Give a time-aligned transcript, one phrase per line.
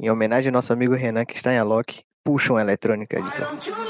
[0.00, 3.76] em homenagem ao nosso amigo Renan que está em Alok, puxa uma eletrônica, don't you
[3.76, 3.88] love?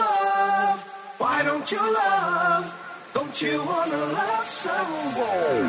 [3.12, 5.68] Don't you wanna love someone?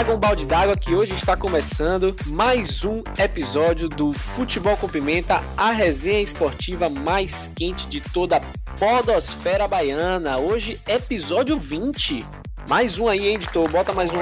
[0.00, 5.42] Traga um balde d'água que hoje está começando mais um episódio do Futebol com Pimenta,
[5.58, 8.40] a resenha esportiva mais quente de toda a
[8.78, 10.38] podosfera baiana.
[10.38, 12.24] Hoje, episódio 20.
[12.66, 13.68] Mais um aí, editor.
[13.68, 14.16] Bota mais um,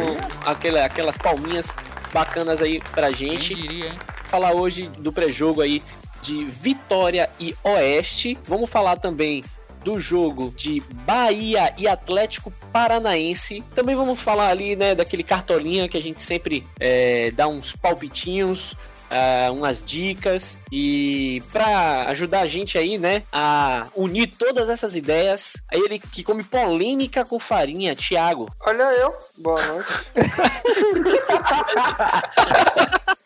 [0.44, 1.76] aquela, aquelas palminhas
[2.12, 3.54] bacanas aí pra gente.
[3.54, 3.98] Quem diria, hein?
[4.24, 5.80] Falar hoje do pré-jogo aí
[6.20, 8.36] de Vitória e Oeste.
[8.48, 9.44] Vamos falar também
[9.84, 13.64] do jogo de Bahia e Atlético Paranaense.
[13.74, 18.76] Também vamos falar ali, né, daquele cartolinha que a gente sempre é, dá uns palpitinhos,
[19.08, 25.56] Uh, umas dicas e para ajudar a gente aí, né, a unir todas essas ideias,
[25.72, 28.46] é ele que come polêmica com farinha, Thiago.
[28.60, 29.88] Olha eu, boa noite.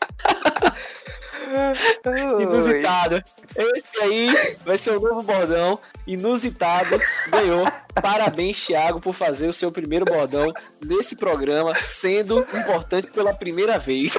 [2.40, 3.22] Inusitado.
[3.56, 5.78] Esse aí vai ser o novo bordão.
[6.06, 7.00] Inusitado.
[7.28, 7.66] Ganhou.
[8.00, 10.52] Parabéns, Thiago, por fazer o seu primeiro bordão
[10.84, 14.16] nesse programa, sendo importante pela primeira vez.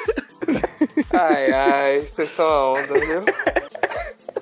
[1.11, 3.23] Ai, ai, vocês são onda, viu?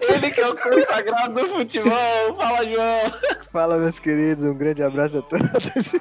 [0.01, 2.35] Ele que é o consagrado do futebol.
[2.37, 3.11] Fala, João.
[3.51, 4.45] Fala, meus queridos.
[4.45, 5.93] Um grande abraço a todos.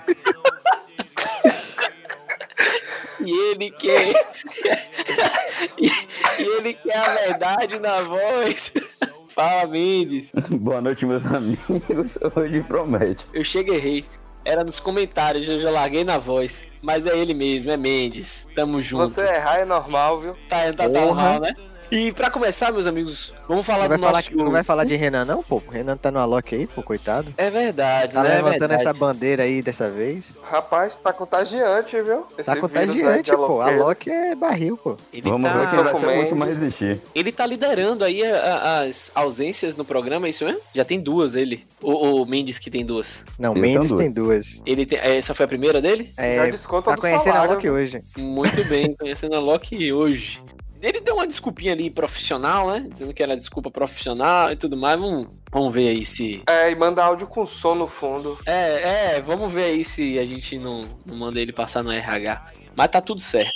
[3.24, 4.12] E ele quer.
[5.78, 8.72] e, ele quer a verdade na voz.
[9.28, 10.32] Fala, Mendes.
[10.50, 12.18] Boa noite, meus amigos.
[12.34, 13.26] Hoje promete.
[13.32, 14.04] Eu cheguei errei.
[14.44, 16.62] Era nos comentários, eu já larguei na voz.
[16.82, 18.48] Mas é ele mesmo, é Mendes.
[18.54, 19.08] Tamo junto.
[19.08, 20.36] Você errar é normal, viu?
[20.48, 21.54] Tá, tá, tá normal, né?
[21.90, 24.30] E para começar, meus amigos, vamos falar não do falar nosso...
[24.30, 25.60] Que, não vai falar de Renan não, pô?
[25.66, 27.34] O Renan tá no Alok aí, pô, coitado.
[27.36, 28.36] É verdade, tá né?
[28.36, 28.82] levantando é verdade.
[28.82, 30.36] essa bandeira aí dessa vez.
[30.42, 32.26] Rapaz, tá contagiante, viu?
[32.38, 33.60] Esse tá contagiante, pô.
[33.60, 34.96] Alok é barril, pô.
[35.12, 35.58] Ele Vamos tá...
[35.58, 37.00] ver quem vai ser muito mais resistir.
[37.12, 40.60] Ele tá liderando aí a, a, as ausências no programa, é isso mesmo?
[40.72, 41.66] Já tem duas ele.
[41.82, 43.24] O, o Mendes que tem duas.
[43.36, 44.62] Não, ele Mendes tem duas.
[44.64, 44.98] Ele tem...
[45.00, 46.12] Essa foi a primeira dele?
[46.16, 48.00] É, Já desconta tá conhecendo a Alok hoje.
[48.16, 50.40] Muito bem, conhecendo a Alok hoje.
[50.82, 52.86] Ele deu uma desculpinha ali profissional, né?
[52.90, 54.98] Dizendo que era desculpa profissional e tudo mais.
[54.98, 56.42] Vamos, vamos ver aí se.
[56.46, 58.38] É, e manda áudio com som no fundo.
[58.46, 62.52] É, é, vamos ver aí se a gente não, não manda ele passar no RH.
[62.74, 63.52] Mas tá tudo certo.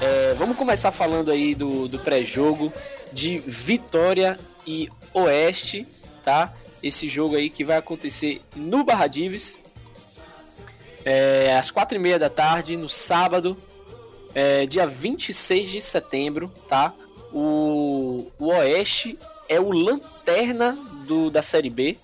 [0.00, 2.72] É, vamos começar falando aí do, do pré-jogo
[3.12, 5.86] de Vitória e Oeste,
[6.24, 6.52] tá?
[6.82, 9.62] Esse jogo aí que vai acontecer no Barra Dives.
[11.04, 13.56] É, às quatro e meia da tarde, no sábado,
[14.34, 16.92] é, dia 26 de setembro, tá?
[17.32, 19.18] O, o Oeste
[19.48, 20.72] é o lanterna
[21.06, 21.96] do, da Série B.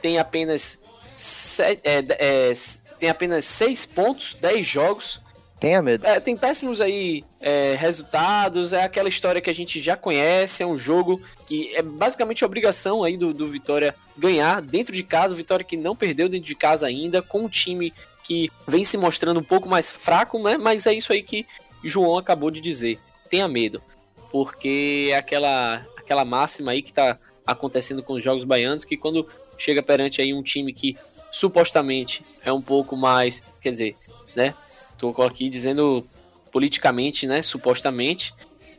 [0.00, 0.82] Tem apenas,
[1.16, 2.52] se, é, é,
[2.98, 5.20] tem apenas 6 pontos, 10 jogos.
[5.60, 6.04] Tenha medo.
[6.04, 10.66] É, tem péssimos aí é, resultados, é aquela história que a gente já conhece, é
[10.66, 15.34] um jogo que é basicamente a obrigação aí do, do Vitória ganhar dentro de casa,
[15.34, 18.96] o Vitória que não perdeu dentro de casa ainda, com um time que vem se
[18.96, 20.56] mostrando um pouco mais fraco, né?
[20.56, 21.46] Mas é isso aí que
[21.84, 22.98] João acabou de dizer.
[23.28, 23.82] Tenha medo,
[24.30, 29.26] porque é aquela aquela máxima aí que tá acontecendo com os jogos baianos que quando
[29.56, 30.96] chega perante aí um time que
[31.30, 33.96] supostamente é um pouco mais, quer dizer,
[34.34, 34.54] né?
[34.98, 36.04] Tô aqui dizendo
[36.52, 38.34] politicamente, né, supostamente,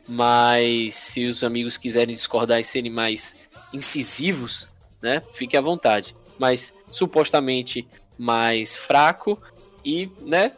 [0.08, 3.36] mas se os amigos quiserem discordar e serem mais
[3.72, 4.68] incisivos,
[5.02, 6.14] né, fique à vontade.
[6.38, 7.86] Mas supostamente
[8.18, 9.40] mais fraco
[9.84, 10.52] e, né,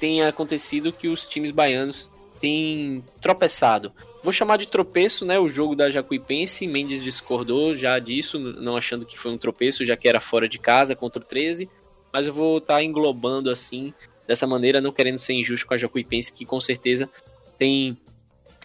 [0.00, 3.92] tem acontecido que os times baianos têm tropeçado.
[4.22, 9.06] Vou chamar de tropeço, né, o jogo da Jacuipense, Mendes discordou já disso, não achando
[9.06, 11.68] que foi um tropeço, já que era fora de casa contra o 13,
[12.12, 13.94] mas eu vou estar tá englobando assim,
[14.26, 17.08] dessa maneira, não querendo ser injusto com a Jacuipense, que com certeza
[17.56, 17.96] tem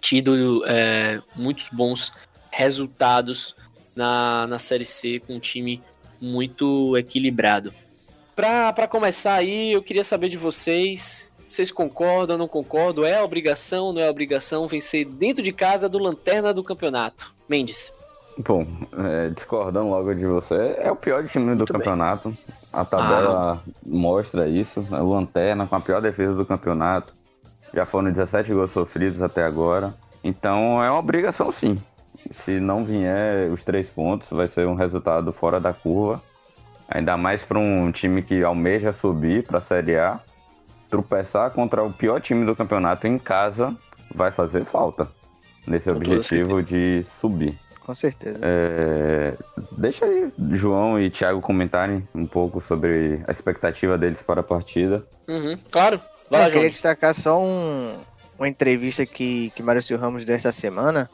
[0.02, 2.12] tido é, muitos bons
[2.52, 3.56] resultados
[3.96, 5.82] na, na Série C com um time
[6.20, 7.74] muito equilibrado.
[8.42, 11.30] Para começar aí, eu queria saber de vocês.
[11.48, 13.06] Vocês concordam, não concordam?
[13.06, 17.36] É obrigação, não é obrigação vencer dentro de casa do lanterna do campeonato?
[17.48, 17.94] Mendes.
[18.40, 18.66] Bom,
[18.98, 22.30] é, discordando logo de você, é o pior time do Muito campeonato.
[22.30, 22.38] Bem.
[22.74, 23.72] A tabela ah.
[23.86, 24.84] mostra isso.
[24.92, 27.14] É o lanterna com a pior defesa do campeonato.
[27.72, 29.94] Já foram 17 gols sofridos até agora.
[30.24, 31.78] Então é uma obrigação sim.
[32.32, 36.20] Se não vier os três pontos, vai ser um resultado fora da curva.
[36.92, 40.20] Ainda mais para um time que almeja subir para a Série A.
[40.90, 43.74] Tropeçar contra o pior time do campeonato em casa
[44.14, 45.08] vai fazer falta
[45.66, 47.58] nesse Com objetivo de subir.
[47.80, 48.40] Com certeza.
[48.44, 49.34] É,
[49.72, 55.04] deixa aí João e Thiago comentarem um pouco sobre a expectativa deles para a partida.
[55.30, 56.00] Uhum, claro.
[56.30, 56.70] Vai eu queria João.
[56.72, 57.98] destacar só um,
[58.38, 61.10] uma entrevista que, que Maurício Ramos deu essa semana,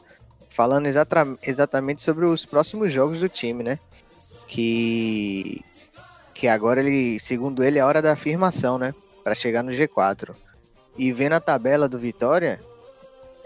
[0.50, 3.78] falando exata, exatamente sobre os próximos jogos do time, né?
[4.46, 5.62] Que,
[6.38, 8.94] que agora ele, segundo ele, é hora da afirmação, né?
[9.24, 10.36] Para chegar no G4.
[10.96, 12.60] E vendo a tabela do Vitória,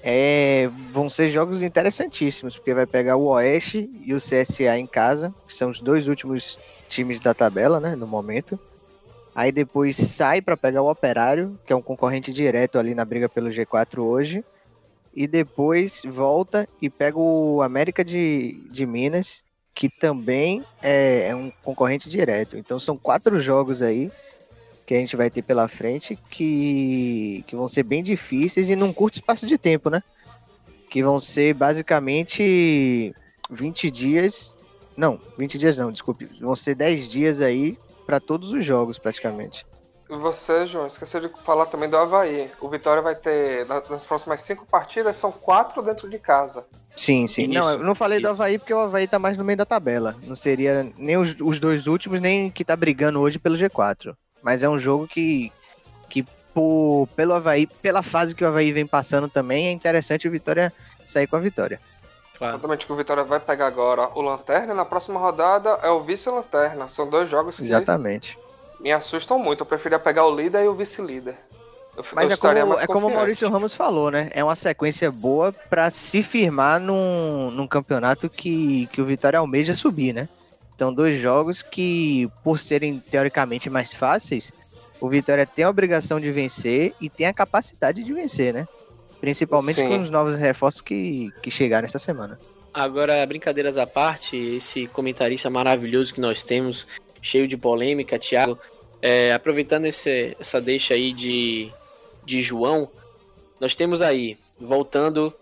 [0.03, 5.35] é, vão ser jogos interessantíssimos, porque vai pegar o Oeste e o CSA em casa,
[5.47, 8.61] que são os dois últimos times da tabela, né, no momento.
[9.35, 13.27] Aí depois sai para pegar o Operário, que é um concorrente direto ali na briga
[13.27, 14.45] pelo G4 hoje.
[15.15, 21.51] E depois volta e pega o América de, de Minas, que também é, é um
[21.63, 22.57] concorrente direto.
[22.57, 24.11] Então são quatro jogos aí
[24.87, 28.93] que a gente vai ter pela frente que, que vão ser bem difíceis e num
[28.93, 30.03] curto espaço de tempo, né?
[30.91, 33.15] Que vão ser basicamente
[33.51, 34.57] 20 dias.
[34.97, 36.29] Não, 20 dias não, desculpe.
[36.41, 39.65] Vão ser 10 dias aí para todos os jogos, praticamente.
[40.19, 42.50] Você, João, esqueceu de falar também do Havaí.
[42.61, 46.67] O Vitória vai ter, na- nas próximas cinco partidas, são quatro dentro de casa.
[46.94, 47.43] Sim, sim.
[47.43, 48.31] Isso, não, eu não falei do isso.
[48.32, 50.14] Havaí porque o Havaí tá mais no meio da tabela.
[50.23, 54.14] Não seria nem os, os dois últimos, nem que tá brigando hoje pelo G4.
[54.43, 55.53] Mas é um jogo que,
[56.09, 60.31] que por, pelo Havaí, pela fase que o Havaí vem passando também, é interessante o
[60.31, 60.73] Vitória
[61.06, 61.81] sair com a vitória.
[62.37, 62.55] Claro.
[62.55, 66.00] Exatamente que o Vitória vai pegar agora o Lanterna e na próxima rodada é o
[66.00, 66.88] Vice-Lanterna.
[66.88, 68.38] São dois jogos que Exatamente.
[68.82, 69.61] Me assustam muito.
[69.62, 71.37] Eu preferia pegar o líder e o vice-líder.
[71.96, 73.14] Eu- Mas é como, é como o.
[73.14, 74.31] Maurício Ramos falou, né?
[74.32, 79.75] É uma sequência boa pra se firmar num, num campeonato que, que o Vitória almeja
[79.75, 80.29] subir, né?
[80.75, 84.52] Então, dois jogos que, por serem teoricamente mais fáceis,
[85.00, 88.67] o Vitória tem a obrigação de vencer e tem a capacidade de vencer, né?
[89.20, 89.88] Principalmente Sim.
[89.88, 92.38] com os novos reforços que, que chegaram essa semana.
[92.75, 96.88] Agora, brincadeiras à parte, esse comentarista maravilhoso que nós temos,
[97.20, 98.58] cheio de polêmica, Thiago,
[99.02, 101.70] é, aproveitando esse- essa deixa aí de,
[102.25, 102.88] de João,
[103.60, 105.34] nós temos aí, voltando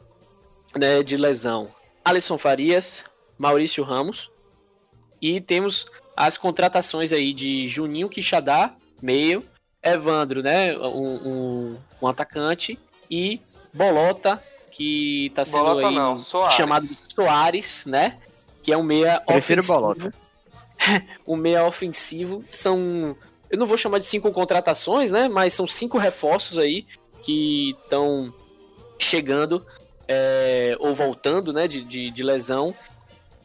[0.76, 1.70] né, de lesão,
[2.04, 3.04] Alisson Farias,
[3.38, 4.30] Maurício Ramos,
[5.20, 5.86] e temos
[6.16, 9.44] as contratações aí de Juninho Quixadá, meio,
[9.82, 12.78] Evandro, né, um, um, um atacante,
[13.10, 13.40] e
[13.72, 16.54] Bolota, que tá sendo Bolota aí não, Soares.
[16.54, 18.18] chamado de Soares, né?
[18.62, 19.80] Que é um meia Prefiro ofensivo.
[19.80, 20.14] Bolota.
[21.26, 22.44] um meia ofensivo.
[22.48, 23.16] São.
[23.50, 25.28] Eu não vou chamar de cinco contratações, né?
[25.28, 26.86] Mas são cinco reforços aí
[27.22, 28.32] que estão
[28.98, 29.66] chegando
[30.06, 31.66] é, ou voltando, né?
[31.66, 32.74] De, de, de lesão.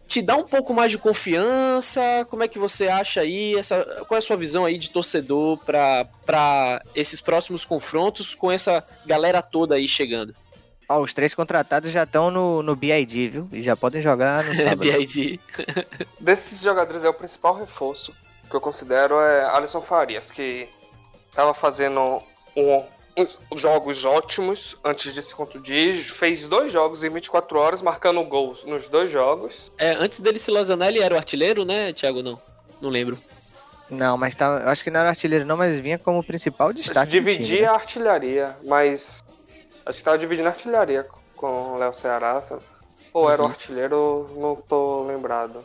[0.08, 2.02] Te dá um pouco mais de confiança?
[2.30, 3.56] Como é que você acha aí?
[3.56, 8.84] Essa, qual é a sua visão aí de torcedor para esses próximos confrontos com essa
[9.08, 10.36] galera toda aí chegando?
[10.88, 13.50] Ó, os três contratados já estão no, no BID, viu?
[13.52, 14.82] E já podem jogar no sábado.
[14.82, 15.40] BID.
[16.22, 18.14] Desses jogadores é o principal reforço
[18.50, 20.68] que eu considero é Alisson Farias, que
[21.30, 22.22] estava fazendo
[22.56, 22.84] um-
[23.18, 28.64] uns jogos ótimos antes de se contundir, fez dois jogos em 24 horas, marcando gols
[28.66, 29.72] nos dois jogos.
[29.78, 32.22] É, antes dele se lesionar, ele era o artilheiro, né, Thiago?
[32.22, 32.40] Não.
[32.82, 33.18] Não lembro.
[33.90, 37.12] Não, mas tá, eu acho que não era artilheiro não, mas vinha como principal destaque
[37.12, 37.68] Dividia né?
[37.68, 39.24] a artilharia, mas
[39.86, 41.06] acho que estava dividindo a artilharia
[41.36, 42.42] com o Léo Ceará.
[43.14, 43.52] Ou era o Uhum.
[43.52, 45.64] artilheiro, não tô lembrado.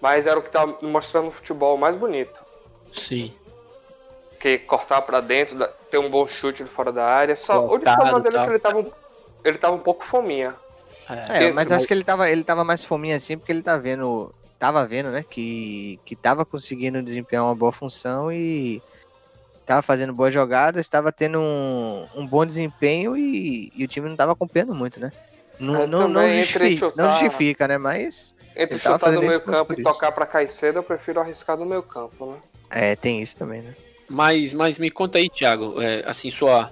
[0.00, 2.40] Mas era o que tava mostrando o futebol mais bonito.
[2.92, 3.34] Sim.
[4.40, 5.58] que cortar pra dentro,
[5.90, 7.34] ter um bom chute de fora da área.
[7.34, 8.46] Só o único problema dele é tal.
[8.46, 8.92] que ele tava, um-
[9.44, 10.54] ele tava um pouco fominha.
[11.28, 14.32] É, mas acho que ele tava, ele tava mais fominha assim, porque ele tá vendo.
[14.58, 15.24] Tava vendo, né?
[15.28, 18.80] Que, que tava conseguindo desempenhar uma boa função e
[19.66, 24.16] tava fazendo boas jogadas, tava tendo um, um bom desempenho e, e o time não
[24.16, 25.10] tava acompanhando muito, né?
[25.58, 27.78] Não, não, não, justifica, não chutar- justifica, né?
[27.78, 31.66] Mas Entre chutar do fazendo meio campo e tocar pra Caicedo, eu prefiro arriscar do
[31.66, 32.38] meio campo, né?
[32.70, 33.74] é, tem isso também, né?
[34.08, 36.70] Mas, mas me conta aí, Thiago, é, assim, sua,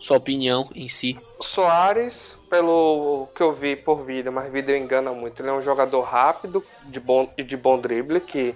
[0.00, 1.18] sua opinião em si.
[1.40, 5.40] Soares, pelo que eu vi por vídeo, mas vídeo engana muito.
[5.42, 8.54] Ele é um jogador rápido de bom, e de bom drible, que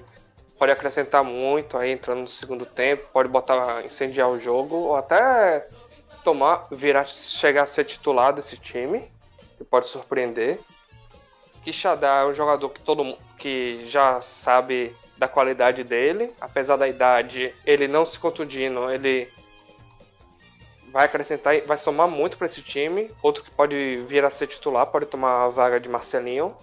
[0.58, 5.66] pode acrescentar muito aí entrando no segundo tempo, pode botar, incendiar o jogo, ou até
[6.24, 9.10] tomar, virar, chegar a ser titular desse time,
[9.62, 10.58] que pode surpreender.
[11.62, 16.88] Quixadá é um jogador que todo mundo que já sabe da qualidade dele, apesar da
[16.88, 19.28] idade, ele não se contundindo, ele
[20.90, 23.10] vai acrescentar, vai somar muito para esse time.
[23.22, 26.56] Outro que pode vir a ser titular, pode tomar a vaga de Marcelinho.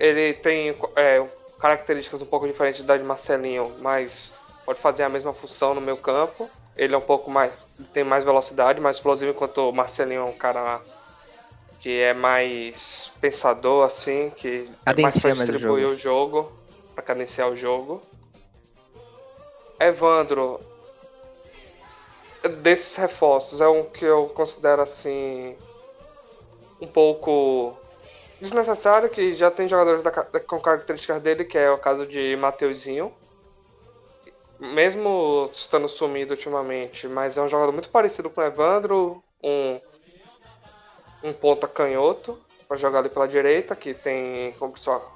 [0.00, 1.24] Ele tem é,
[1.60, 4.32] características um pouco diferentes da de Marcelinho, mas
[4.64, 6.50] pode fazer a mesma função no meio campo.
[6.74, 7.52] Ele é um pouco mais,
[7.92, 10.80] tem mais velocidade, mais explosivo, enquanto o Marcelinho é um cara
[11.82, 16.38] que é mais pensador, assim, que Cadencia é mais pra distribuir o jogo.
[16.38, 16.52] o jogo,
[16.94, 18.00] pra cadenciar o jogo.
[19.80, 20.60] Evandro,
[22.60, 25.56] desses reforços, é um que eu considero assim
[26.80, 27.76] um pouco
[28.40, 33.12] desnecessário, que já tem jogadores da, com características dele, que é o caso de Mateuzinho.
[34.60, 39.80] Mesmo estando sumido ultimamente, mas é um jogador muito parecido com o Evandro, um,
[41.22, 45.14] um ponta canhoto, para jogar ali pela direita, que tem como pessoal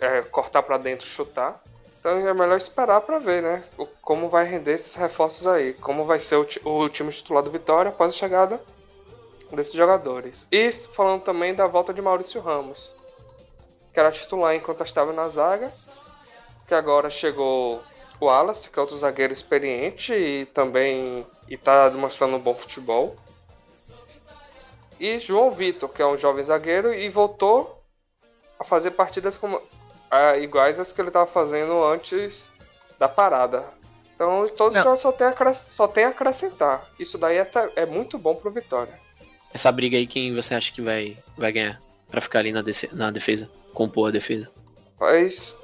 [0.00, 1.62] é, cortar para dentro chutar.
[2.00, 3.64] Então é melhor esperar para ver, né?
[4.02, 5.72] Como vai render esses reforços aí.
[5.74, 8.60] Como vai ser o, o time titular do Vitória após a chegada
[9.52, 10.46] desses jogadores.
[10.50, 12.90] E falando também da volta de Maurício Ramos,
[13.92, 15.72] que era titular enquanto estava na zaga,
[16.66, 17.80] que agora chegou
[18.20, 23.16] o Wallace, que é outro zagueiro experiente e também está demonstrando um bom futebol.
[24.98, 27.82] E João Vitor, que é um jovem zagueiro e voltou
[28.58, 29.60] a fazer partidas como
[30.10, 32.48] é, iguais às que ele estava fazendo antes
[32.98, 33.64] da parada.
[34.14, 36.88] Então todos já só tem, a, só tem a acrescentar.
[36.98, 38.98] Isso daí é, é muito bom pro Vitória.
[39.52, 41.84] Essa briga aí, quem você acha que vai, vai ganhar?
[42.14, 44.48] para ficar ali na, na defesa, compor a defesa?
[45.00, 45.56] Mas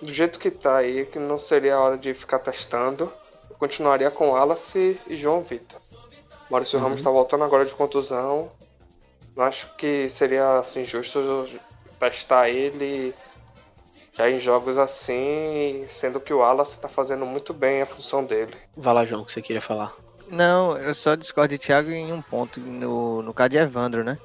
[0.00, 3.12] do jeito que tá aí, que não seria a hora de ficar testando.
[3.50, 5.80] Eu continuaria com Wallace e João Vitor.
[6.48, 6.84] Maurício uhum.
[6.84, 8.52] Ramos está voltando agora de contusão.
[9.36, 11.46] Não acho que seria assim justo
[12.00, 13.14] testar ele
[14.14, 18.54] já em jogos assim, sendo que o Wallace está fazendo muito bem a função dele.
[18.74, 19.94] Vai lá, João, que você queria falar.
[20.30, 24.18] Não, eu só discordo de Thiago em um ponto, no, no caso de Evandro, né?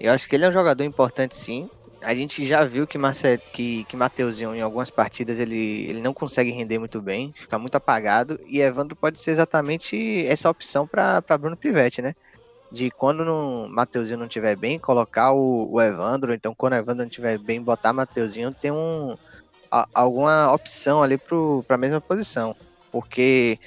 [0.00, 1.68] Eu acho que ele é um jogador importante sim.
[2.00, 3.38] A gente já viu que, Marce...
[3.52, 7.74] que, que Mateuzinho, em algumas partidas, ele, ele não consegue render muito bem, fica muito
[7.74, 8.40] apagado.
[8.46, 12.14] E Evandro pode ser exatamente essa opção para Bruno Pivetti, né?
[12.70, 16.34] De quando o Mateuzinho não estiver bem, colocar o, o Evandro.
[16.34, 19.16] Então, quando o Evandro não estiver bem, botar Mateuzinho, tem um,
[19.70, 22.54] a, alguma opção ali para a mesma posição.
[22.92, 23.58] Porque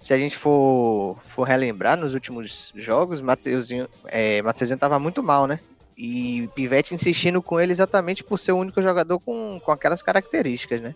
[0.00, 5.46] se a gente for, for relembrar nos últimos jogos, Mateuzinho, é, Mateuzinho tava muito mal,
[5.46, 5.58] né?
[5.96, 10.80] E Pivete insistindo com ele exatamente por ser o único jogador com, com aquelas características,
[10.80, 10.94] né?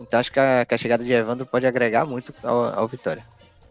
[0.00, 3.24] Então acho que a, que a chegada de Evandro pode agregar muito ao, ao Vitória.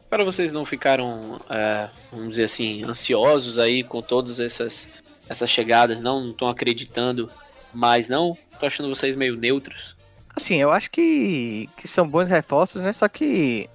[0.10, 4.88] Para vocês não ficaram, é, vamos dizer assim, ansiosos aí com todas essas,
[5.28, 7.30] essas chegadas, não estão acreditando
[7.74, 8.38] mais não?
[8.60, 9.96] Tô achando vocês meio neutros.
[10.36, 12.94] Assim, eu acho que, que são bons reforços, né?
[12.94, 13.70] Só que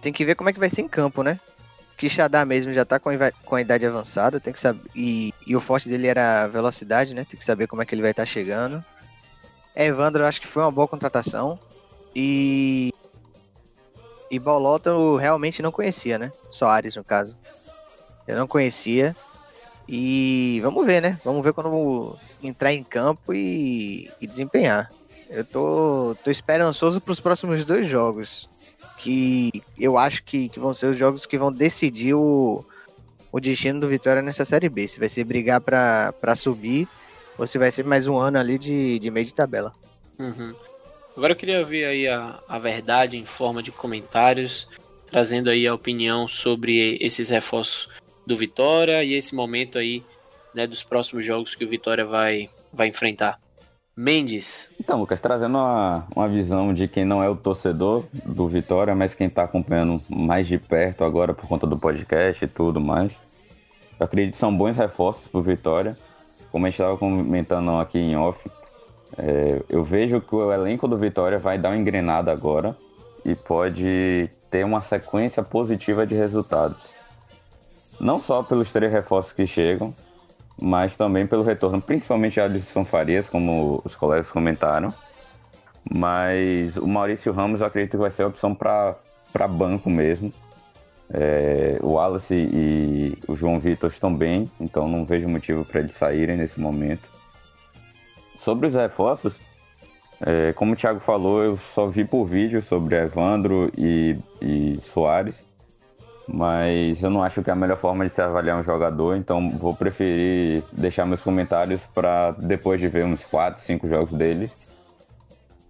[0.00, 1.40] tem que ver como é que vai ser em campo, né?
[1.96, 3.10] Quixadá mesmo já tá com,
[3.44, 4.82] com a idade avançada, tem que saber.
[4.94, 7.24] E, e o forte dele era a velocidade, né?
[7.24, 8.84] Tem que saber como é que ele vai estar tá chegando.
[9.74, 11.58] Evandro, acho que foi uma boa contratação.
[12.14, 12.92] E.
[14.34, 16.32] E Bolota eu realmente não conhecia, né?
[16.50, 17.38] Soares, no caso.
[18.26, 19.14] Eu não conhecia.
[19.88, 21.20] E vamos ver, né?
[21.24, 24.90] Vamos ver quando entrar em campo e, e desempenhar.
[25.30, 28.48] Eu tô, tô esperançoso para os próximos dois jogos
[28.98, 32.64] que eu acho que, que vão ser os jogos que vão decidir o,
[33.30, 34.88] o destino do Vitória nessa Série B.
[34.88, 36.88] Se vai ser brigar para subir
[37.38, 39.72] ou se vai ser mais um ano ali de, de meio de tabela.
[40.18, 40.52] Uhum.
[41.16, 44.68] Agora eu queria ver aí a, a verdade em forma de comentários,
[45.06, 47.88] trazendo aí a opinião sobre esses reforços
[48.26, 50.02] do Vitória e esse momento aí
[50.54, 53.38] né, dos próximos jogos que o Vitória vai, vai enfrentar.
[53.96, 54.68] Mendes.
[54.80, 59.14] Então, Lucas, trazendo uma, uma visão de quem não é o torcedor do Vitória, mas
[59.14, 63.20] quem está acompanhando mais de perto agora por conta do podcast e tudo mais.
[63.98, 65.96] Eu acredito que são bons reforços para o Vitória.
[66.50, 68.50] Como a gente estava comentando aqui em off,
[69.18, 72.76] é, eu vejo que o elenco do Vitória vai dar uma engrenada agora
[73.24, 76.82] e pode ter uma sequência positiva de resultados.
[78.00, 79.94] Não só pelos três reforços que chegam,
[80.60, 84.92] mas também pelo retorno, principalmente a Alisson Farias, como os colegas comentaram.
[85.92, 88.96] Mas o Maurício Ramos eu acredito que vai ser a opção para
[89.48, 90.32] banco mesmo.
[91.10, 95.94] É, o Wallace e o João Vitor estão bem, então não vejo motivo para eles
[95.94, 97.13] saírem nesse momento.
[98.44, 99.40] Sobre os reforços,
[100.20, 105.46] é, como o Thiago falou, eu só vi por vídeo sobre Evandro e, e Soares
[106.26, 109.50] mas eu não acho que é a melhor forma de se avaliar um jogador, então
[109.50, 114.50] vou preferir deixar meus comentários para depois de ver uns 4, 5 jogos dele.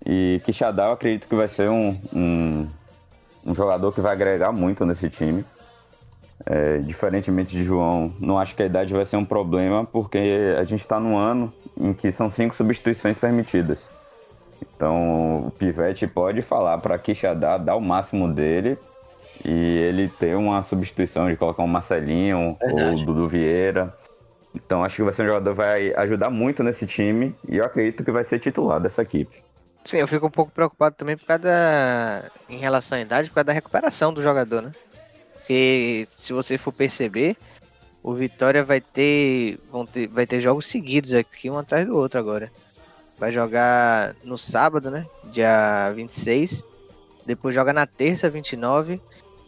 [0.06, 2.68] E Quixadá eu acredito que vai ser um, um,
[3.46, 5.44] um, jogador que vai agregar muito nesse time.
[6.46, 10.64] É, diferentemente de João, não acho que a idade vai ser um problema, porque a
[10.64, 11.52] gente está num ano
[11.84, 13.88] em que são cinco substituições permitidas.
[14.74, 18.78] Então o Pivete pode falar para Quixadá dar o máximo dele
[19.44, 23.00] e ele ter uma substituição de colocar um Marcelinho Verdade.
[23.00, 23.94] ou Dudu Vieira.
[24.54, 27.64] Então acho que vai ser um jogador que vai ajudar muito nesse time e eu
[27.64, 29.42] acredito que vai ser titular dessa equipe.
[29.84, 32.22] Sim, eu fico um pouco preocupado também por causa da...
[32.48, 34.72] em relação à idade, por causa da recuperação do jogador, né?
[35.34, 37.36] Porque se você for perceber,
[38.04, 42.20] o Vitória vai ter, vão ter, vai ter jogos seguidos aqui, um atrás do outro
[42.20, 42.52] agora.
[43.18, 45.06] Vai jogar no sábado, né?
[45.32, 46.62] Dia 26.
[47.24, 49.00] Depois joga na terça, 29.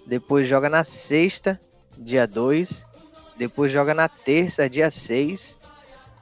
[0.07, 1.61] Depois joga na sexta,
[1.99, 2.87] dia 2.
[3.37, 5.59] Depois joga na terça, dia 6.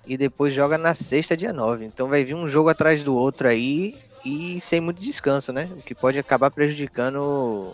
[0.04, 1.84] E depois joga na sexta, dia 9.
[1.84, 5.68] Então vai vir um jogo atrás do outro aí e sem muito descanso, né?
[5.70, 7.72] O que pode acabar prejudicando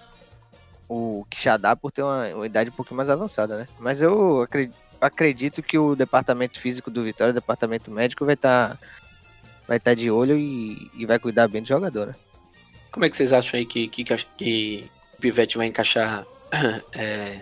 [0.91, 3.69] o Quixadá por ter uma, uma, idade um pouco mais avançada, né?
[3.79, 8.77] Mas eu acredito, acredito que o departamento físico do Vitória, o departamento médico, vai estar
[8.77, 8.79] tá,
[9.69, 12.17] vai tá de olho e, e, vai cuidar bem do jogador, né?
[12.91, 14.03] Como é que vocês acham aí que, que,
[14.37, 16.27] que o Pivete vai encaixar
[16.93, 17.41] é,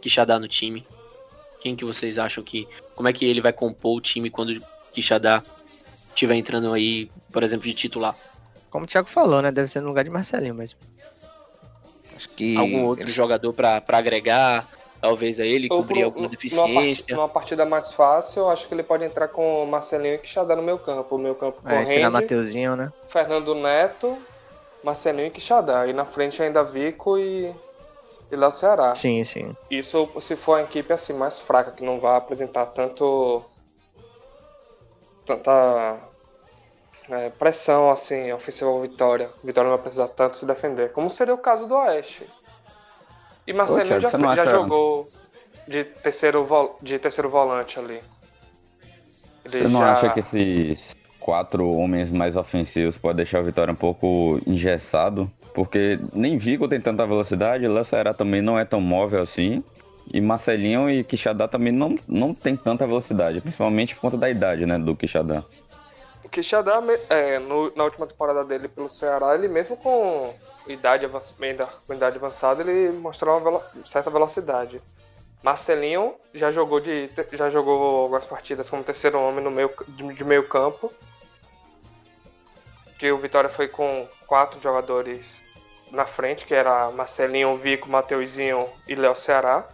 [0.00, 0.86] Quixadá no time?
[1.60, 2.68] Quem que vocês acham que.
[2.94, 4.62] Como é que ele vai compor o time quando
[4.92, 5.42] Quixadá
[6.10, 8.16] estiver entrando aí, por exemplo, de titular?
[8.70, 9.50] Como o Thiago falou, né?
[9.50, 10.78] Deve ser no lugar de Marcelinho mesmo.
[12.34, 12.56] Que.
[12.56, 14.66] Algum outro jogador para agregar,
[15.00, 17.14] talvez a ele, Ou cobrir pro, alguma deficiência.
[17.14, 20.56] Numa, numa, partida mais fácil, acho que ele pode entrar com o Marcelinho e Quixadá
[20.56, 21.16] no meu campo.
[21.16, 21.90] O meu campo é, correndo.
[21.90, 22.92] Tirar Mateuzinho, né?
[23.08, 24.16] Fernando Neto,
[24.82, 25.86] Marcelinho e Quixadá.
[25.86, 27.52] E na frente ainda Vico e.
[28.28, 28.92] E Léo Ceará.
[28.96, 29.54] Sim, sim.
[29.70, 33.44] Isso se for a equipe assim mais fraca, que não vai apresentar tanto.
[35.24, 35.96] tanta
[37.08, 39.30] é, pressão assim, ofensiva ao Vitória.
[39.42, 40.92] Vitória não vai precisar tanto se defender.
[40.92, 42.26] Como seria o caso do Oeste.
[43.46, 45.06] E Marcelinho já, já jogou
[45.68, 48.00] de terceiro, vo de terceiro volante ali.
[49.44, 49.92] Ele você não já...
[49.92, 55.30] acha que esses quatro homens mais ofensivos pode deixar o Vitória um pouco engessado?
[55.54, 59.62] Porque nem Vigo tem tanta velocidade, Léo Ceará também não é tão móvel assim.
[60.12, 64.64] E Marcelinho e Quixadá também não, não tem tanta velocidade, principalmente por conta da idade,
[64.64, 65.42] né, do Quixadá.
[66.26, 70.34] O Quixadá, é, no, na última temporada dele pelo Ceará, ele mesmo com
[70.66, 74.82] idade, com idade avançada, ele mostrou uma velo, certa velocidade.
[75.40, 80.24] Marcelinho já jogou de já jogou algumas partidas como terceiro homem no meio de, de
[80.24, 80.92] meio campo.
[82.98, 85.24] Que o Vitória foi com quatro jogadores
[85.92, 89.64] na frente, que era Marcelinho, Vico, Mateuzinho e Léo Ceará.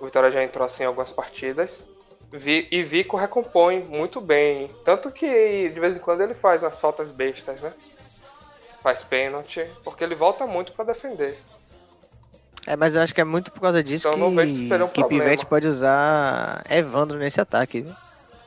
[0.00, 1.89] O Vitória já entrou assim em algumas partidas.
[2.32, 4.68] Vi, e Vico recompõe muito bem.
[4.84, 7.72] Tanto que de vez em quando ele faz umas faltas bestas, né?
[8.82, 11.36] Faz pênalti, porque ele volta muito para defender.
[12.66, 15.66] É, mas eu acho que é muito por causa disso então, que, que Pivete pode
[15.66, 17.82] usar Evandro nesse ataque.
[17.82, 17.94] Viu?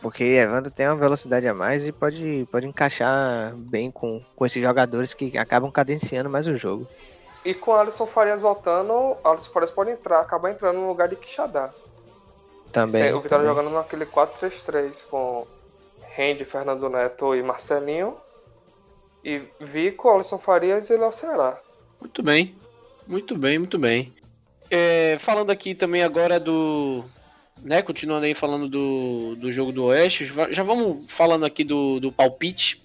[0.02, 4.62] Porque Evandro tem uma velocidade a mais e pode, pode encaixar bem com, com esses
[4.62, 6.88] jogadores que acabam cadenciando mais o jogo.
[7.46, 11.70] E com Alisson Farias voltando, Alisson Farias pode entrar, acabar entrando no lugar de Quixadá.
[12.74, 13.14] Também.
[13.14, 15.48] O Vitória jogando naquele 4-3-3 com
[16.02, 18.18] Rende, Fernando Neto e Marcelinho.
[19.24, 21.58] E Vico, Alisson Farias e Léo Ceará.
[22.02, 22.58] Muito bem.
[23.08, 24.12] Muito bem, muito bem.
[24.70, 27.06] É, falando aqui também agora do.
[27.62, 32.12] Né, continuando aí falando do, do jogo do Oeste, já vamos falando aqui do, do
[32.12, 32.82] palpite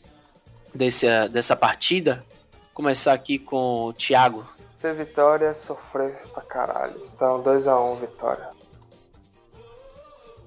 [0.73, 2.25] desse, dessa partida.
[2.73, 4.47] Começar aqui com o Thiago.
[4.77, 6.95] Se vitória é sofrer pra caralho.
[7.13, 8.58] Então 2x1 um, vitória.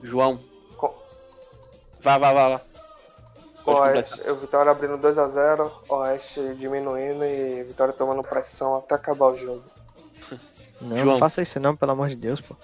[0.01, 0.39] João.
[0.77, 0.93] Com...
[2.01, 2.49] Vá, vá, vá.
[2.49, 2.61] vá.
[3.65, 9.63] Oeste, o Vitória abrindo 2x0, Oeste diminuindo e Vitória tomando pressão até acabar o jogo.
[10.81, 11.11] Não, João.
[11.13, 12.55] não faça isso não, pelo amor de Deus, pô.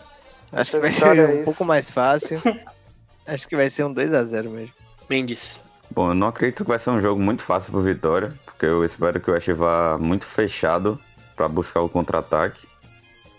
[0.51, 2.41] Acho que vai ser é um pouco mais fácil.
[3.27, 4.73] Acho que vai ser um 2x0 mesmo.
[5.07, 5.59] Mendes.
[5.91, 8.83] Bom, eu não acredito que vai ser um jogo muito fácil pro Vitória, porque eu
[8.83, 10.99] espero que o Oeste vá muito fechado
[11.35, 12.67] para buscar o contra-ataque.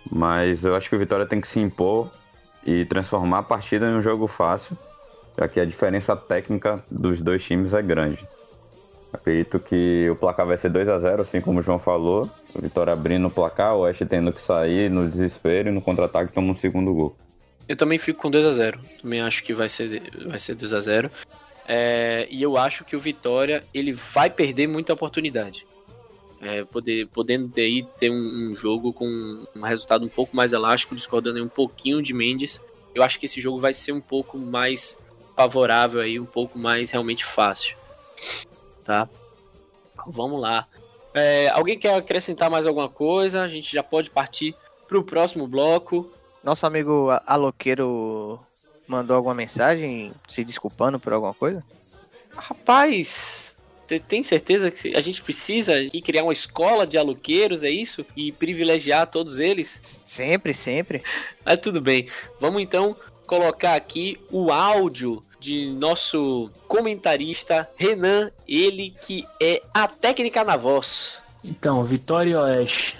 [0.08, 2.08] Mas eu acho que o Vitória tem que se impor
[2.68, 4.76] e transformar a partida em um jogo fácil,
[5.38, 8.22] já que a diferença técnica dos dois times é grande.
[9.10, 12.28] Acredito que o placar vai ser 2 a 0 assim como o João falou.
[12.54, 16.34] O Vitória abrindo o placar, o Oeste tendo que sair no desespero e no contra-ataque
[16.34, 17.16] toma um segundo gol.
[17.66, 20.74] Eu também fico com 2 a 0 Também acho que vai ser, vai ser 2
[20.74, 21.10] a 0
[21.66, 25.66] é, E eu acho que o Vitória ele vai perder muita oportunidade
[26.40, 30.52] é, poder, podendo ter, aí, ter um, um, jogo com um resultado um pouco mais
[30.52, 32.60] elástico, discordando um pouquinho de Mendes.
[32.94, 35.00] Eu acho que esse jogo vai ser um pouco mais
[35.36, 37.76] favorável aí, um pouco mais realmente fácil.
[38.84, 39.08] Tá?
[40.06, 40.66] Vamos lá.
[41.14, 43.42] É, alguém quer acrescentar mais alguma coisa?
[43.42, 44.54] A gente já pode partir
[44.86, 46.10] para o próximo bloco.
[46.42, 48.40] Nosso amigo Aloqueiro
[48.86, 51.62] mandou alguma mensagem se desculpando por alguma coisa?
[52.34, 53.57] Rapaz,
[53.88, 58.04] você tem certeza que a gente precisa aqui criar uma escola de aluqueiros, é isso?
[58.14, 59.78] E privilegiar todos eles?
[59.80, 61.02] Sempre, sempre.
[61.42, 62.06] Mas tudo bem.
[62.38, 62.94] Vamos então
[63.26, 71.18] colocar aqui o áudio de nosso comentarista Renan, ele que é a técnica na voz.
[71.42, 72.98] Então, Vitória e Oeste.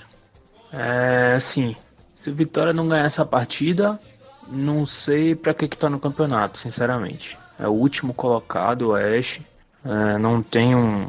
[0.73, 1.77] É assim,
[2.17, 4.01] se o Vitória não ganhar essa partida,
[4.49, 7.37] não sei para que que tá no campeonato, sinceramente.
[7.59, 9.43] É o último colocado, o Oeste.
[9.89, 11.09] É, não tem um,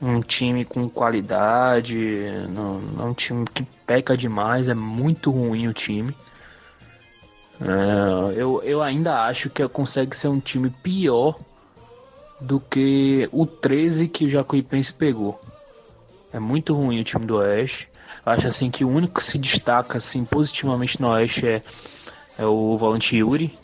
[0.00, 1.94] um time com qualidade,
[2.48, 6.16] não, não é um time que peca demais, é muito ruim o time.
[7.60, 11.38] É, eu, eu ainda acho que consegue ser um time pior
[12.40, 15.38] do que o 13 que o Jacuipense pegou.
[16.32, 17.90] É muito ruim o time do Oeste.
[18.24, 21.62] Eu acho assim que o único que se destaca assim positivamente no Oeste é,
[22.38, 23.56] é o volante Yuri,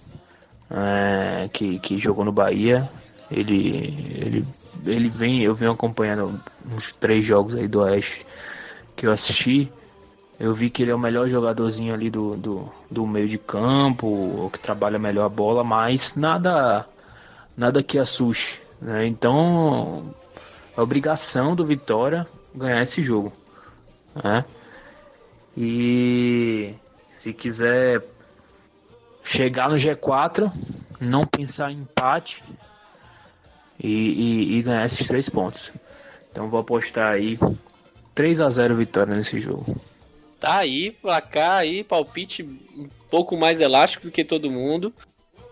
[0.70, 2.90] é, que, que jogou no Bahia.
[3.32, 4.46] Ele, ele,
[4.86, 6.38] ele vem, eu venho acompanhando
[6.70, 8.26] uns três jogos aí do Oeste
[8.94, 9.72] que eu assisti.
[10.38, 14.50] Eu vi que ele é o melhor jogadorzinho ali do, do, do meio de campo,
[14.52, 16.86] que trabalha melhor a bola, mas nada
[17.56, 18.60] nada que assuste.
[18.80, 19.06] Né?
[19.06, 20.14] Então,
[20.76, 23.32] é obrigação do Vitória ganhar esse jogo.
[24.22, 24.44] Né?
[25.56, 26.74] E
[27.10, 28.02] se quiser
[29.22, 30.50] chegar no G4,
[31.00, 32.42] não pensar em empate
[33.82, 35.72] e, e, e ganhar esses três pontos.
[36.30, 37.38] Então vou apostar aí
[38.14, 39.76] 3 a 0 vitória nesse jogo.
[40.38, 44.92] Tá aí, placar aí, palpite um pouco mais elástico do que todo mundo,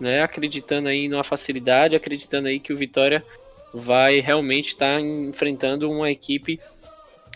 [0.01, 0.23] né?
[0.23, 3.25] Acreditando aí numa facilidade, acreditando aí que o Vitória
[3.73, 6.59] vai realmente estar tá enfrentando uma equipe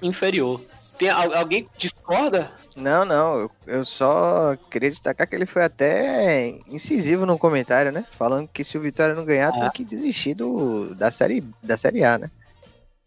[0.03, 0.61] inferior.
[0.99, 2.51] Tem alguém discorda?
[2.77, 8.05] Não, não, eu, eu, só queria destacar que ele foi até incisivo no comentário, né?
[8.11, 9.61] Falando que se o Vitória não ganhar, ah.
[9.61, 12.31] tem que desistir do, da, série, da Série A, né?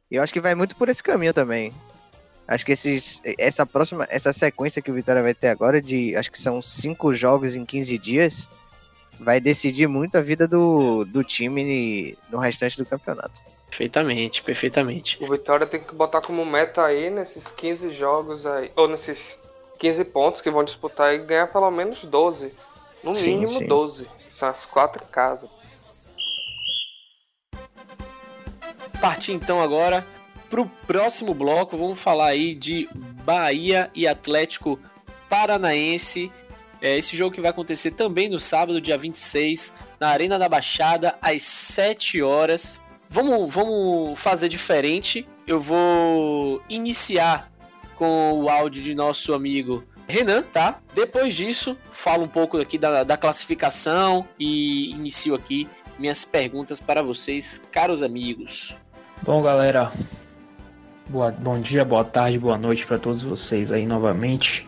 [0.10, 1.74] E eu acho que vai muito por esse caminho também.
[2.48, 6.32] Acho que esses, essa próxima, essa sequência que o Vitória vai ter agora, de acho
[6.32, 8.50] que são cinco jogos em 15 dias,
[9.20, 13.42] vai decidir muito a vida do, do time no restante do campeonato.
[13.70, 15.22] Perfeitamente, perfeitamente.
[15.22, 19.38] O Vitória tem que botar como meta aí nesses 15 jogos aí, ou nesses
[19.78, 22.54] 15 pontos que vão disputar e ganhar pelo menos 12.
[23.04, 23.66] No sim, mínimo sim.
[23.66, 24.08] 12.
[24.30, 25.50] São as quatro casas.
[29.00, 30.06] Partir então agora
[30.50, 32.88] para o próximo bloco, vamos falar aí de
[33.24, 34.80] Bahia e Atlético
[35.30, 36.32] Paranaense.
[36.82, 41.18] É, esse jogo que vai acontecer também no sábado, dia 26, na Arena da Baixada,
[41.22, 42.80] às 7 horas.
[43.10, 45.28] Vamos, vamos fazer diferente.
[45.46, 47.52] Eu vou iniciar
[47.98, 50.80] com o áudio de nosso amigo Renan, tá?
[50.94, 55.68] Depois disso, falo um pouco aqui da, da classificação e inicio aqui
[56.00, 58.76] minhas perguntas para vocês, caros amigos.
[59.24, 59.92] Bom, galera,
[61.10, 64.68] Boa, bom dia, boa tarde, boa noite para todos vocês aí novamente.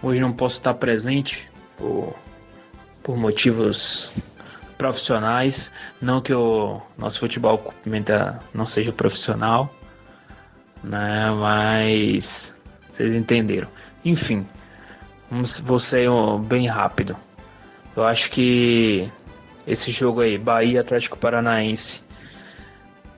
[0.00, 2.14] Hoje não posso estar presente por,
[3.02, 4.12] por motivos
[4.78, 5.72] profissionais.
[6.00, 9.74] Não que o nosso futebol pimenta não seja profissional,
[10.82, 11.30] né?
[11.30, 12.54] Mas
[12.90, 13.68] vocês entenderam.
[14.04, 14.46] Enfim,
[15.30, 16.08] vamos, ser
[16.46, 17.16] bem rápido.
[17.96, 19.10] Eu acho que
[19.66, 22.02] esse jogo aí, Bahia Atlético Paranaense,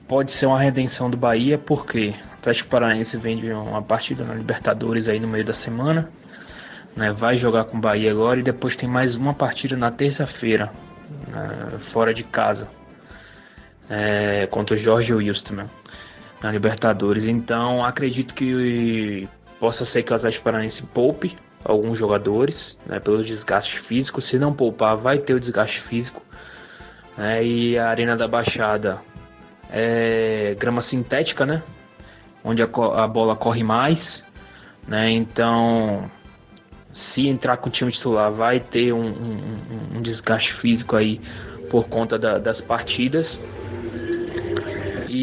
[0.07, 5.07] pode ser uma redenção do Bahia, porque Atlético Paranaense vem de uma partida na Libertadores
[5.07, 6.09] aí no meio da semana.
[6.95, 10.71] Né, vai jogar com o Bahia agora e depois tem mais uma partida na terça-feira,
[11.27, 12.67] né, fora de casa,
[13.87, 15.69] é, contra o Jorge Wilstermann
[16.41, 17.25] na Libertadores.
[17.25, 19.27] Então acredito que
[19.59, 24.21] possa ser que o Atlético Paranaense poupe alguns jogadores né, pelo desgaste físico.
[24.21, 26.21] Se não poupar, vai ter o desgaste físico.
[27.17, 29.01] Né, e a Arena da Baixada
[29.69, 31.61] é grama sintética, né?
[32.43, 34.23] onde a, a bola corre mais,
[34.87, 35.09] né?
[35.09, 36.09] Então,
[36.91, 41.19] se entrar com o time titular, vai ter um, um, um desgaste físico aí
[41.69, 43.39] por conta da, das partidas.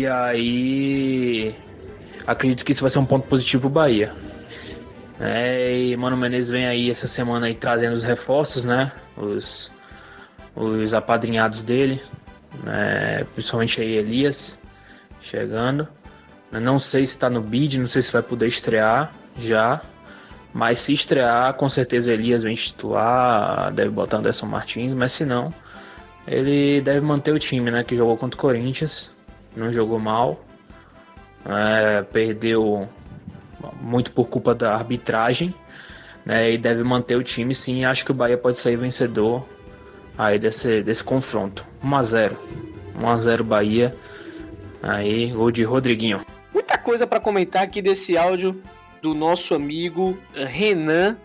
[0.08, 1.54] Aí,
[2.26, 4.14] acredito que isso vai ser um ponto positivo para o Bahia.
[5.18, 8.92] É, e Mano Menezes vem aí essa semana aí trazendo os reforços, né?
[9.16, 9.72] Os,
[10.54, 12.02] os apadrinhados dele,
[12.62, 13.24] né?
[13.34, 14.58] principalmente aí Elias
[15.20, 15.88] chegando.
[16.52, 19.80] Não sei se está no bid, não sei se vai poder estrear já.
[20.52, 25.52] Mas se estrear, com certeza Elias vem titular, deve botar Anderson Martins, mas se não,
[26.26, 27.84] ele deve manter o time, né?
[27.84, 29.14] Que jogou contra o Corinthians,
[29.56, 30.44] não jogou mal,
[31.44, 32.88] é, perdeu
[33.80, 35.54] muito por culpa da arbitragem,
[36.24, 36.52] né?
[36.52, 37.84] E deve manter o time, sim.
[37.84, 39.46] Acho que o Bahia pode sair vencedor
[40.18, 41.64] aí desse, desse confronto.
[41.82, 42.38] 1 a 0
[42.98, 43.94] 1 a 0 Bahia.
[44.82, 48.60] Aí, gol de Rodriguinho muita coisa para comentar aqui desse áudio
[49.00, 51.16] do nosso amigo eh, Renan,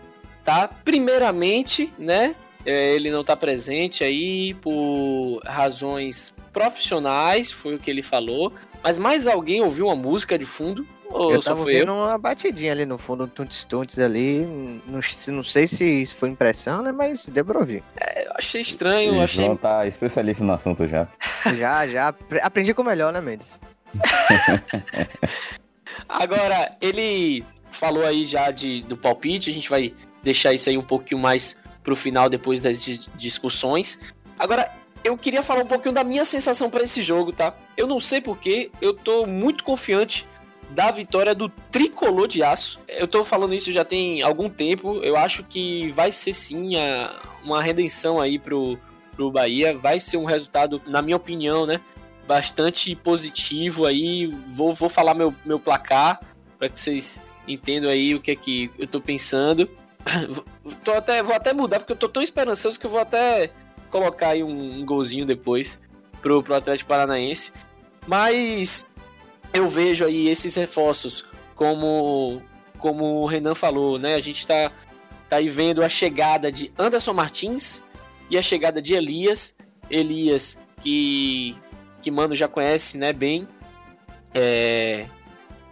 [0.44, 0.68] tá?
[0.68, 2.36] Primeiramente, né?
[2.64, 8.52] é, ele não tá presente aí por razões profissionais, foi o que ele falou.
[8.82, 10.86] Mas mais alguém ouviu uma música de fundo?
[11.08, 11.84] Ou eu só tava eu?
[11.92, 14.46] uma batidinha ali no fundo, um tuntes-tuntes ali.
[14.86, 16.90] Não, não sei se isso foi impressão, né?
[16.90, 17.84] Mas deu pra ouvir.
[18.16, 21.06] Eu achei estranho, E achei João tá especialista no assunto já.
[21.56, 22.08] Já, já.
[22.08, 23.58] apre- Aprendi com o melhor, né, Mendes?
[26.08, 30.82] Agora, ele falou aí já de, do palpite, a gente vai deixar isso aí um
[30.82, 34.00] pouquinho mais pro final depois das di- discussões.
[34.38, 34.70] Agora,
[35.04, 37.54] eu queria falar um pouquinho da minha sensação para esse jogo, tá?
[37.76, 40.26] Eu não sei porquê, eu tô muito confiante
[40.70, 42.80] da vitória do tricolor de aço.
[42.88, 47.20] Eu tô falando isso já tem algum tempo, eu acho que vai ser sim a-
[47.44, 48.78] uma redenção aí pro,
[49.14, 51.80] pro Bahia, vai ser um resultado, na minha opinião, né?
[52.26, 54.28] bastante positivo aí.
[54.46, 56.20] Vou, vou falar meu, meu placar
[56.58, 59.68] para que vocês entendam aí o que é que eu tô pensando.
[60.84, 63.50] tô até, vou até mudar porque eu tô tão esperançoso que eu vou até
[63.92, 65.78] colocar aí um, um golzinho depois
[66.22, 67.52] pro, pro Atlético Paranaense.
[68.06, 68.90] Mas
[69.52, 71.24] eu vejo aí esses reforços
[71.54, 72.42] como
[72.78, 74.14] como o Renan falou, né?
[74.16, 74.72] A gente tá
[75.28, 77.80] tá aí vendo a chegada de Anderson Martins
[78.28, 79.56] e a chegada de Elias,
[79.88, 81.54] Elias que
[82.00, 83.46] que mano já conhece, né, bem.
[84.34, 85.06] É...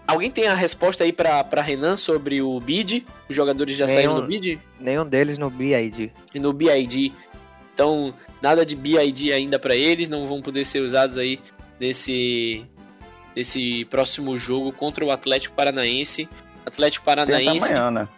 [0.06, 3.06] Alguém tem a resposta aí pra Renan sobre o bid?
[3.28, 4.22] Os jogadores já saíram Nenhum.
[4.22, 4.60] do bid?
[4.78, 6.12] Nenhum deles no BID.
[6.34, 7.12] E no BID.
[7.80, 8.12] Então,
[8.42, 11.40] nada de BID ainda pra eles, não vão poder ser usados aí
[11.80, 12.66] nesse,
[13.34, 16.28] nesse próximo jogo contra o Atlético Paranaense.
[16.66, 17.72] Atlético Tem até Paranaense.
[17.72, 18.08] amanhã, né?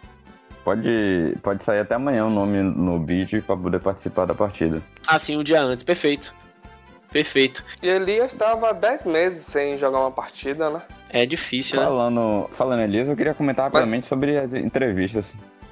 [0.65, 4.83] Pode, pode sair até amanhã o nome no bid pra poder participar da partida.
[5.07, 5.81] Ah, sim, um dia antes.
[5.85, 6.35] Perfeito.
[7.09, 7.63] Perfeito.
[7.81, 10.81] E Elias estava 10 meses sem jogar uma partida, né?
[11.09, 11.85] É difícil, né?
[11.85, 15.25] Falando, falando Elias, eu queria comentar rapidamente sobre as entrevistas.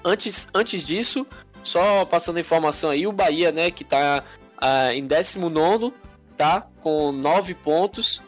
[0.06, 1.28] Antes, antes disso,
[1.64, 4.24] só passando informação aí, o Bahia, né, que tá
[4.58, 5.94] ah, em 19,
[6.38, 6.66] tá?
[6.80, 8.22] Com 9 pontos.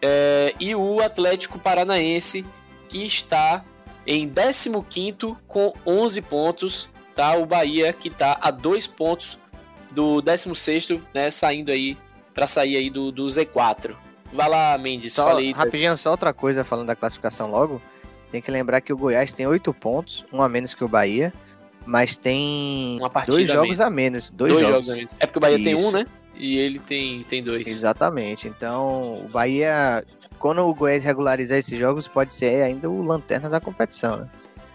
[0.00, 2.44] é, e o Atlético Paranaense,
[2.88, 3.64] que está
[4.06, 7.34] em 15 com 11 pontos, tá?
[7.36, 9.38] O Bahia que tá a 2 pontos
[9.90, 11.96] do 16, né, saindo aí
[12.34, 13.94] para sair aí do, do Z4.
[14.32, 15.52] Vai lá, Mendes, Só, fala aí.
[15.52, 17.80] rapidinho, só outra coisa falando da classificação logo.
[18.30, 21.32] Tem que lembrar que o Goiás tem 8 pontos, um a menos que o Bahia,
[21.86, 24.30] mas tem dois a jogos a menos.
[24.30, 24.86] Dois, Dois jogos.
[24.86, 25.02] jogos.
[25.02, 25.08] né?
[25.20, 25.92] É porque o Bahia tem um, Isso.
[25.92, 26.06] né?
[26.34, 27.66] E ele tem, tem dois.
[27.66, 28.48] Exatamente.
[28.48, 30.02] Então, o Bahia,
[30.38, 34.28] quando o Goiás regularizar esses jogos, pode ser ainda o lanterna da competição, né?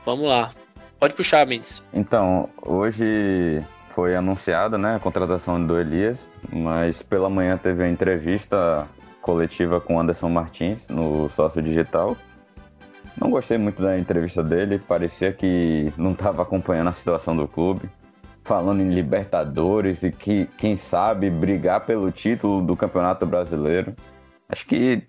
[0.05, 0.51] Vamos lá.
[0.99, 1.83] Pode puxar, Mendes.
[1.93, 8.87] Então, hoje foi anunciada né, a contratação do Elias, mas pela manhã teve a entrevista
[9.21, 12.15] coletiva com o Anderson Martins no Sócio Digital.
[13.19, 17.89] Não gostei muito da entrevista dele, parecia que não estava acompanhando a situação do clube,
[18.43, 23.95] falando em Libertadores e que, quem sabe, brigar pelo título do Campeonato Brasileiro.
[24.47, 25.03] Acho que,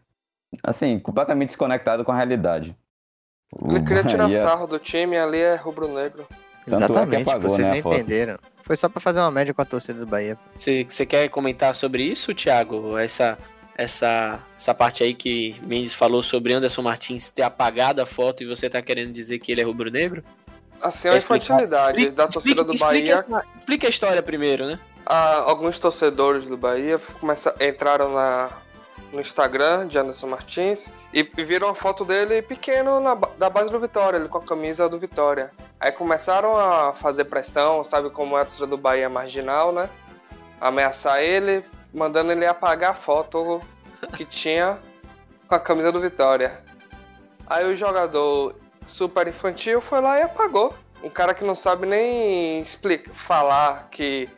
[0.65, 2.75] assim, completamente desconectado com a realidade.
[3.53, 6.27] O Ele queria tirar Bahia- sarro do time e ali é rubro-negro.
[6.67, 7.95] É Exatamente, apagou, vocês né, foto.
[7.95, 8.39] entenderam.
[8.63, 10.37] Foi só pra fazer uma média com a torcida do Bahia.
[10.55, 12.99] Você quer comentar sobre isso, Thiago?
[12.99, 13.39] Essa,
[13.79, 18.47] essa, essa parte aí que Mendes falou sobre Anderson Martins ter apagado a foto e
[18.47, 20.23] você tá querendo dizer que ele é rubro-negro?
[20.83, 21.45] Assim, é a Quer explicar?
[21.55, 23.45] infantilidade Explica- da torcida explica- do Bahia.
[23.59, 24.79] explica a história primeiro, né?
[25.07, 28.51] Ah, alguns torcedores do Bahia começa, entraram na,
[29.13, 33.79] no Instagram de Anderson Martins e viram a foto dele pequeno na, da base do
[33.81, 35.51] Vitória, ele com a camisa do Vitória.
[35.81, 39.89] Aí começaram a fazer pressão, sabe como é a torcida do Bahia marginal, né?
[40.61, 43.61] Ameaçar ele, mandando ele apagar a foto
[44.17, 44.79] que tinha
[45.47, 46.63] com a camisa do Vitória.
[47.47, 48.55] Aí o jogador
[48.87, 50.75] super infantil foi lá e apagou.
[51.03, 54.29] Um cara que não sabe nem explicar, falar que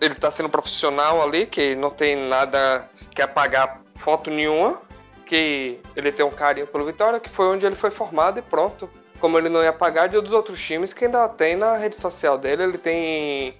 [0.00, 4.80] ele tá sendo profissional ali, que não tem nada que apagar foto nenhuma,
[5.26, 8.88] que ele tem um carinho pelo Vitória, que foi onde ele foi formado e pronto.
[9.18, 12.62] Como ele não ia apagar de outros times que ainda tem na rede social dele,
[12.62, 13.54] ele tem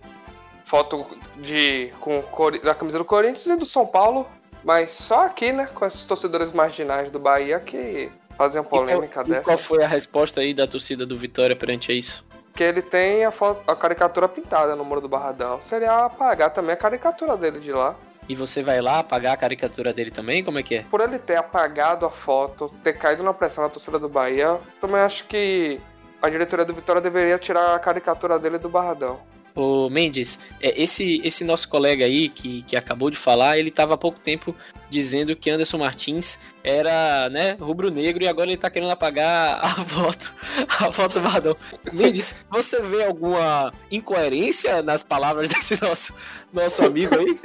[0.71, 1.05] foto
[1.37, 2.23] de com
[2.63, 4.27] da camisa do Corinthians e do São Paulo,
[4.63, 9.25] mas só aqui, né, com esses torcedores marginais do Bahia que fazem uma polêmica e
[9.25, 9.43] qual, e dessa.
[9.43, 12.25] qual foi a resposta aí da torcida do Vitória perante isso?
[12.55, 15.63] que ele tem a, foto, a caricatura pintada no muro do Barradão.
[15.63, 17.95] Seria apagar também a caricatura dele de lá.
[18.29, 20.45] E você vai lá apagar a caricatura dele também?
[20.45, 20.83] Como é que é?
[20.83, 25.01] Por ele ter apagado a foto, ter caído na pressão da torcida do Bahia, também
[25.01, 25.81] acho que
[26.21, 29.21] a diretoria do Vitória deveria tirar a caricatura dele do Barradão.
[29.55, 33.95] Ô, Mendes, é, esse, esse nosso colega aí que, que acabou de falar, ele estava
[33.95, 34.55] há pouco tempo
[34.89, 40.35] dizendo que Anderson Martins era, né, rubro-negro e agora ele tá querendo apagar a foto,
[40.69, 41.57] a foto do Bardão.
[41.93, 46.15] Mendes, você vê alguma incoerência nas palavras desse nosso,
[46.53, 47.39] nosso amigo aí?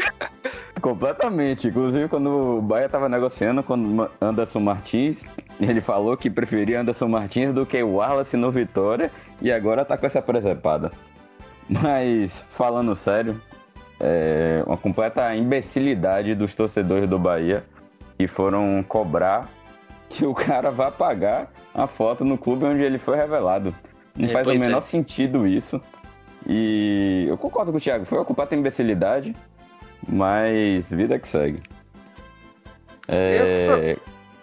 [0.82, 1.68] Completamente.
[1.68, 5.26] Inclusive, quando o Bahia tava negociando com Anderson Martins,
[5.60, 9.98] ele falou que preferia Anderson Martins do que o Wallace no Vitória e agora tá
[9.98, 10.92] com essa presepada.
[11.70, 13.42] Mas, falando sério,
[14.00, 17.64] é uma completa imbecilidade dos torcedores do Bahia
[18.18, 19.50] que foram cobrar
[20.10, 23.74] que o cara vá pagar a foto no clube onde ele foi revelado.
[24.16, 24.82] Não é, faz o menor é.
[24.82, 25.82] sentido isso.
[26.48, 29.36] E eu concordo com o Thiago, foi uma completa imbecilidade,
[30.08, 31.62] mas vida que segue.
[33.08, 33.98] É...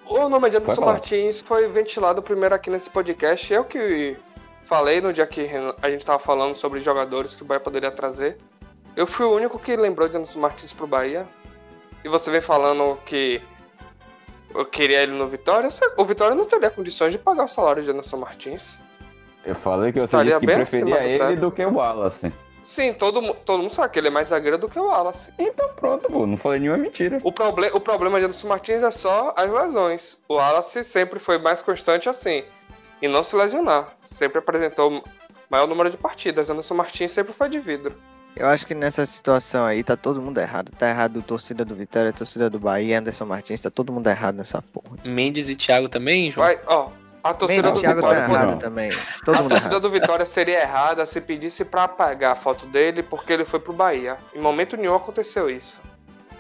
[0.07, 3.53] O nome de Anderson Martins foi ventilado primeiro aqui nesse podcast.
[3.53, 4.17] Eu que
[4.65, 5.49] falei no dia que
[5.83, 8.39] a gente estava falando sobre jogadores que o Bahia poderia trazer.
[8.95, 11.27] Eu fui o único que lembrou de Anderson Martins pro Bahia.
[12.05, 13.41] E você vem falando que
[14.55, 15.69] eu queria ele no Vitória.
[15.97, 18.79] O Vitória não teria condições de pagar o salário de Anderson Martins.
[19.45, 22.33] Eu falei que você disse que preferia ele do que o Wallace.
[22.63, 25.33] Sim, todo, todo mundo sabe que ele é mais zagueiro do que o Wallace.
[25.37, 27.19] Então pronto, pô, não falei nenhuma mentira.
[27.25, 30.19] O, proble o problema de Anderson Martins é só as lesões.
[30.29, 32.45] O Wallace sempre foi mais constante assim
[33.03, 33.95] e não se lesionar.
[34.05, 35.03] Sempre apresentou
[35.51, 36.49] maior número de partidas.
[36.49, 37.95] Anderson Martins sempre foi de vidro.
[38.35, 40.73] Eu acho que nessa situação aí tá todo mundo errado.
[40.73, 44.09] Tá errado a torcida do Vitória, a torcida do Bahia, Anderson Martins, tá todo mundo
[44.09, 44.97] errado nessa porra.
[45.05, 46.47] Mendes e Thiago também, João?
[46.47, 46.89] Vai, ó.
[47.23, 48.91] A torcida Mendes, do Thiago Vitória tá errado também.
[49.25, 49.83] Todo a mundo torcida errado.
[49.83, 53.75] do Vitória seria errada se pedisse para apagar a foto dele porque ele foi pro
[53.75, 54.17] Bahia.
[54.35, 55.79] Em momento nenhum aconteceu isso.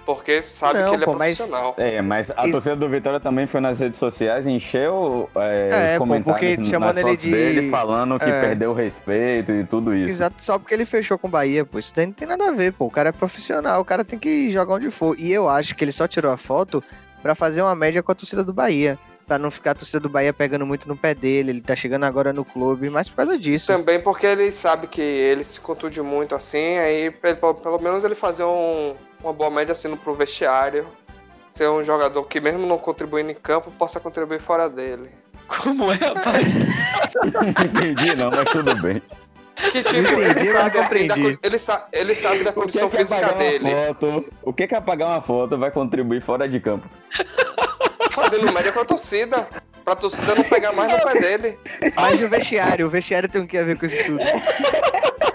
[0.05, 1.75] Porque sabe Não, que ele pô, é profissional.
[1.79, 1.87] Mas...
[1.93, 5.93] É, mas a torcida do Vitória também foi nas redes sociais, encheu é, É, os
[5.93, 8.41] pô, comentários porque chamando nas ele de- dele falando que é.
[8.41, 10.11] perdeu o respeito e tudo isso.
[10.11, 11.79] Exato, só porque ele fechou com o Bahia, pô.
[11.79, 12.87] Isso daí não tem nada a ver, pô.
[12.87, 15.15] O cara é profissional, o cara tem que jogar onde for.
[15.19, 16.83] E eu acho que ele só tirou a foto
[17.23, 18.99] pra fazer uma média com a torcida do Bahia.
[19.33, 21.49] Pra não ficar a torcida do Bahia pegando muito no pé dele.
[21.53, 23.69] Ele tá chegando agora no clube, mas por causa disso.
[23.69, 28.05] Também porque ele sabe que ele se contunde muito assim, aí pe- pelo, pelo menos
[28.05, 30.87] ele fazer um- uma boa média assim pro vestiário.
[31.55, 35.09] Ser um jogador que mesmo não contribuindo em campo, possa contribuir fora dele.
[35.49, 36.55] Como é, rapaz?
[37.33, 39.01] Não entendi não, mas tudo bem.
[39.57, 42.61] Que tipo, Entendi, ele, mas sabe, assim, da ele, sa- ele sabe da O que
[42.61, 43.71] condição é que física apagar dele.
[43.87, 44.25] foto?
[44.43, 46.87] O que é que apagar uma foto vai contribuir fora de campo?
[48.15, 49.49] Fazendo média pra torcida.
[49.85, 51.59] Pra torcida não pegar mais no pé dele.
[51.97, 52.87] Mas e o vestiário?
[52.87, 54.25] O vestiário tem o que a ver com isso tudo?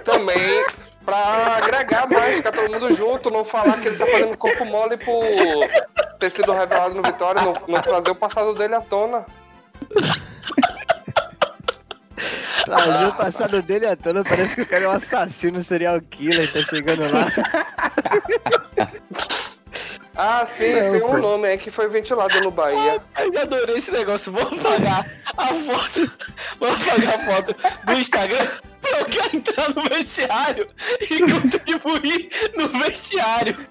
[0.06, 0.64] Também
[1.08, 4.98] pra agregar mais, ficar todo mundo junto, não falar que ele tá fazendo corpo mole
[4.98, 5.24] por
[6.20, 9.26] ter sido revelado no Vitória, não, não trazer o passado dele à tona.
[12.66, 16.52] Trazer o passado dele à tona, parece que o cara é um assassino, serial killer,
[16.52, 17.28] tá chegando lá.
[20.20, 21.18] Ah, sim, Não, tem um pô.
[21.20, 23.00] nome aí que foi ventilado no Bahia.
[23.32, 24.32] Eu adorei esse negócio.
[24.32, 25.06] Vou apagar
[25.38, 26.12] a foto.
[26.60, 28.48] Vou apagar a foto do Instagram.
[28.84, 30.68] Eu quero entrar no vestiário
[31.02, 33.68] e contribuir no vestiário.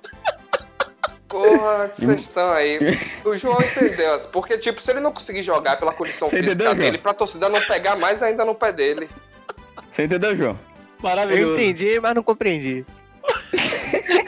[1.29, 2.79] Porra, vocês estão aí.
[3.25, 6.53] O João entendeu, assim, porque, tipo, se ele não conseguir jogar pela condição Você física
[6.53, 6.79] entendeu, João?
[6.79, 9.09] dele, pra torcida não pegar mais ainda no pé dele.
[9.91, 10.51] Você entendeu, João?
[10.99, 11.55] Eu Maravilhoso.
[11.61, 12.87] entendi, mas não compreendi.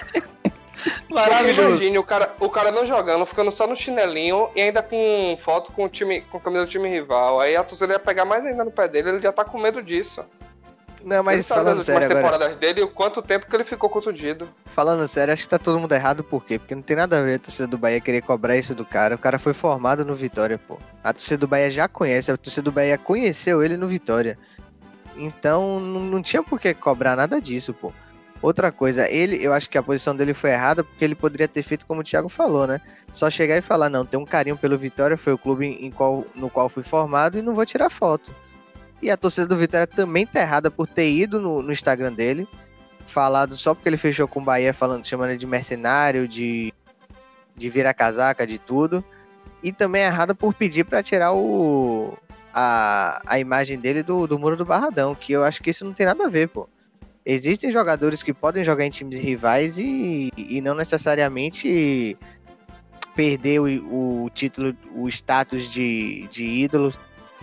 [1.20, 1.68] Maravilhoso.
[1.68, 5.72] Imagine o cara, o cara não jogando, ficando só no chinelinho e ainda com foto
[5.72, 7.40] com o time, com a camisa do time rival.
[7.40, 9.83] Aí a torcida ia pegar mais ainda no pé dele, ele já tá com medo
[9.83, 10.24] disso.
[11.04, 12.16] Não, ele mas sabe falando das sério agora.
[12.16, 14.48] temporadas dele e o quanto tempo que ele ficou contundido.
[14.66, 16.59] Falando sério, acho que tá todo mundo errado, por quê?
[16.59, 19.14] Porque não tem nada a ver a torcida do Bahia querer cobrar isso do cara.
[19.14, 20.76] O cara foi formado no Vitória, pô.
[21.02, 24.38] A torcida do Bahia já conhece, a torcida do Bahia conheceu ele no Vitória.
[25.16, 27.92] Então não, não tinha por que cobrar nada disso, pô.
[28.40, 31.62] Outra coisa, ele, eu acho que a posição dele foi errada porque ele poderia ter
[31.62, 32.81] feito como o Thiago falou, né?
[33.12, 36.24] Só chegar e falar, não, tem um carinho pelo Vitória, foi o clube em qual,
[36.37, 38.33] no qual fui formado e não vou tirar foto.
[39.03, 42.46] E a torcida do Vitória também tá errada por ter ido no, no Instagram dele,
[43.07, 46.72] falado só porque ele fechou com o Bahia, falando, chamando ele de mercenário, de,
[47.57, 49.05] de virar casaca, de tudo.
[49.62, 52.16] E também é errada por pedir pra tirar o,
[52.55, 55.92] a, a imagem dele do, do muro do Barradão, que eu acho que isso não
[55.92, 56.68] tem nada a ver, pô.
[57.31, 62.16] Existem jogadores que podem jogar em times rivais e, e não necessariamente
[63.14, 66.91] perder o, o título, o status de, de ídolo,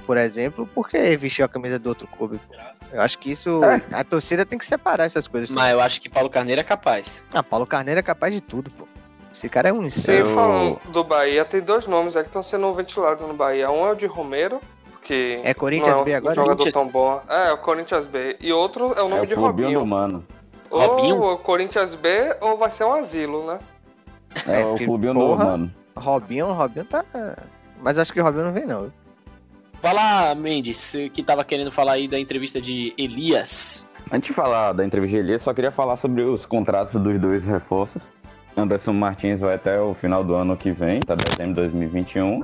[0.07, 2.39] por exemplo, porque vestiu a camisa do outro clube.
[2.47, 2.55] pô.
[2.91, 3.59] Eu acho que isso.
[3.91, 5.51] A torcida tem que separar essas coisas.
[5.51, 7.21] Mas eu acho que Paulo Carneiro é capaz.
[7.31, 8.87] Ah, Paulo Carneiro é capaz de tudo, pô.
[9.33, 10.17] Esse cara é um insano.
[10.19, 13.69] Eu- falando do Bahia, tem dois nomes aí que estão sendo ventilados no Bahia.
[13.69, 14.61] Um é o de Romero,
[15.05, 16.35] que É Corinthians não é B um agora?
[16.35, 16.73] jogador Corinthians.
[16.73, 17.21] tão bom.
[17.29, 18.37] É, o Corinthians B.
[18.41, 19.79] E outro é o nome é o de clubinho Robinho.
[19.79, 20.25] do mano.
[20.69, 21.21] Robinho?
[21.21, 23.59] Ou o Corinthians B ou vai ser um asilo, né?
[24.47, 25.71] É, É, o clubinho novo, mano.
[25.95, 27.05] Robinho, Robinho tá.
[27.81, 28.91] Mas acho que Robinho não vem, não.
[29.83, 33.87] Lá, Mendes, que tava querendo falar aí da entrevista de Elias.
[34.11, 37.45] Antes de falar da entrevista de Elias, só queria falar sobre os contratos dos dois
[37.45, 38.11] reforços.
[38.57, 42.39] Anderson Martins vai até o final do ano que vem, tá dezembro de 2021.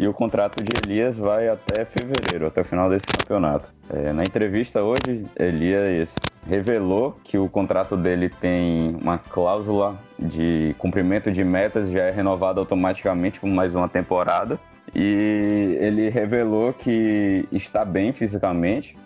[0.00, 3.68] E o contrato de Elias vai até fevereiro, até o final desse campeonato.
[3.90, 11.30] É, na entrevista hoje, Elias revelou que o contrato dele tem uma cláusula de cumprimento
[11.30, 14.58] de metas, já é renovado automaticamente por mais uma temporada.
[14.94, 18.96] E ele revelou que está bem fisicamente.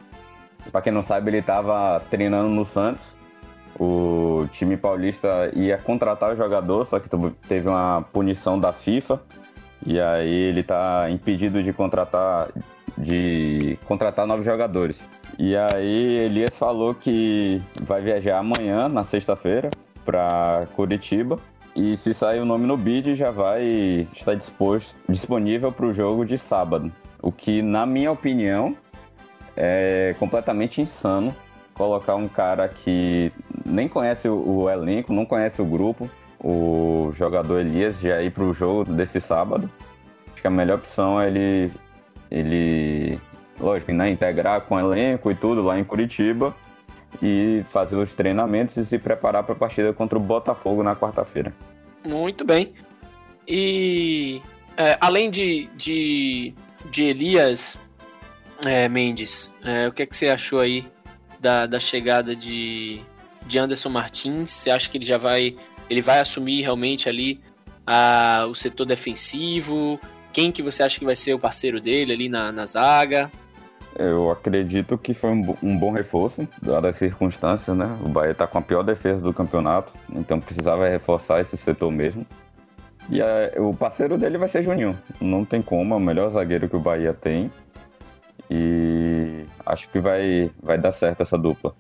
[0.71, 3.17] Para quem não sabe, ele estava treinando no Santos.
[3.77, 7.09] O time paulista ia contratar o jogador, só que
[7.49, 9.21] teve uma punição da FIFA.
[9.87, 12.49] E aí ele está impedido de contratar
[12.97, 15.03] de contratar novos jogadores.
[15.39, 19.69] E aí Elias falou que vai viajar amanhã, na sexta-feira,
[20.05, 21.39] para Curitiba.
[21.75, 26.25] E se sair o nome no bid, já vai estar disposto, disponível para o jogo
[26.25, 26.93] de sábado.
[27.21, 28.77] O que, na minha opinião,
[29.57, 31.35] é completamente insano
[31.75, 33.33] colocar um cara que
[33.67, 36.09] nem conhece o, o elenco, não conhece o grupo,
[36.45, 39.71] o jogador Elias, já ir para o jogo desse sábado.
[40.31, 41.73] Acho que a melhor opção é ele,
[42.31, 43.21] ele
[43.59, 46.55] lógico, né, integrar com o elenco e tudo lá em Curitiba
[47.23, 51.51] e fazer os treinamentos e se preparar para a partida contra o Botafogo na quarta-feira.
[52.07, 52.75] Muito bem.
[53.49, 54.43] E
[54.77, 56.53] é, além de, de,
[56.91, 57.79] de Elias
[58.67, 60.87] é, Mendes, é, o que, é que você achou aí
[61.41, 63.01] da, da chegada de,
[63.47, 64.51] de Anderson Martins?
[64.51, 65.57] Você acha que ele já vai
[65.89, 67.41] ele vai assumir realmente ali
[67.87, 70.01] a, o setor defensivo?
[70.33, 73.31] Quem que você acha que vai ser o parceiro dele ali na, na zaga?
[73.97, 77.97] Eu acredito que foi um, um bom reforço, dadas as circunstâncias, né?
[78.05, 82.27] O Bahia tá com a pior defesa do campeonato, então precisava reforçar esse setor mesmo.
[83.09, 84.99] E é, o parceiro dele vai ser Juninho.
[85.21, 87.53] Não tem como, é o melhor zagueiro que o Bahia tem.
[88.51, 91.75] E acho que vai, vai dar certo essa dupla.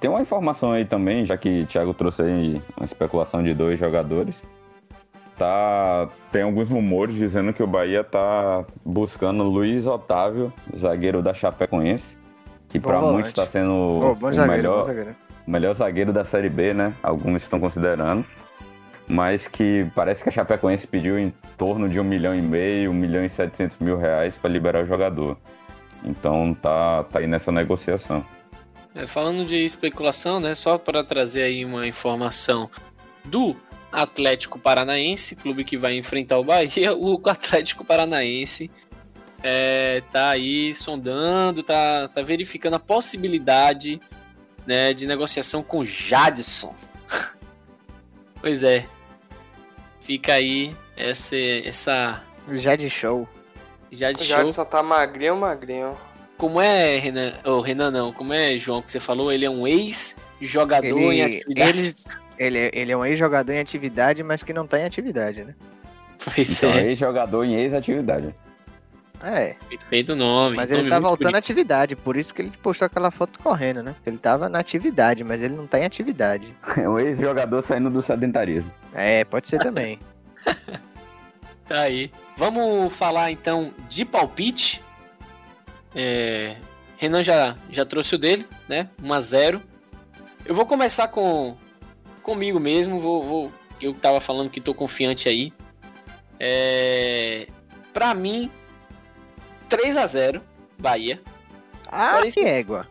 [0.00, 3.78] Tem uma informação aí também, já que o Thiago trouxe aí uma especulação de dois
[3.78, 4.42] jogadores.
[5.36, 12.16] Tá, tem alguns rumores dizendo que o Bahia tá buscando Luiz Otávio, zagueiro da Chapecoense,
[12.68, 15.16] que para muitos está sendo bom o zagueiro, melhor, zagueiro.
[15.44, 16.94] melhor zagueiro da Série B, né?
[17.02, 18.24] Alguns estão considerando.
[19.08, 22.94] Mas que parece que a Chapecoense pediu em torno de um milhão e meio, um
[22.94, 25.36] milhão e setecentos mil reais para liberar o jogador.
[26.04, 28.24] Então tá, tá aí nessa negociação.
[28.94, 32.70] É, falando de especulação, né, só para trazer aí uma informação
[33.24, 33.56] do
[33.90, 38.70] Atlético Paranaense, clube que vai enfrentar o Bahia, o Atlético Paranaense
[39.42, 44.00] é, tá aí sondando, tá, tá verificando a possibilidade
[44.66, 46.74] né, de negociação com Jadson.
[48.40, 48.86] pois é,
[50.00, 53.28] fica aí essa, essa Já de show.
[53.90, 54.38] Jade O Show.
[54.38, 55.96] Jadson tá magrinho, magrinho.
[56.36, 57.34] Como é, Renan?
[57.44, 59.32] Ô, Renan não, como é, João, que você falou?
[59.32, 61.78] Ele é um ex-jogador em Ele, atividade.
[61.78, 61.94] ele,
[62.38, 65.54] ele, é- ele é um ex-jogador em atividade, mas que não tá em atividade, né?
[66.24, 68.34] Pois Então, é, ex-jogador em ex-atividade.
[69.22, 70.56] É, perfeito o nome.
[70.56, 73.82] mas nome ele tá voltando à atividade, por isso que ele postou aquela foto correndo,
[73.82, 73.94] né?
[74.04, 76.54] Ele tava na atividade, mas ele não tá em atividade.
[76.76, 78.70] É um ex-jogador saindo do sedentarismo.
[78.92, 79.98] É, pode ser também.
[81.66, 82.12] Tá aí.
[82.36, 84.83] Vamos falar então de palpite.
[85.94, 86.56] É,
[86.96, 88.88] Renan já, já trouxe o dele, né?
[89.02, 89.62] 1 a 0
[90.44, 91.56] Eu vou começar com
[92.22, 93.00] comigo mesmo.
[93.00, 95.52] Vou, vou- eu tava falando que tô confiante aí.
[96.38, 97.46] É,
[97.92, 98.50] pra mim,
[99.68, 100.40] 3 a 0
[100.78, 101.20] Bahia.
[101.90, 102.88] Ah, Porém, que égua.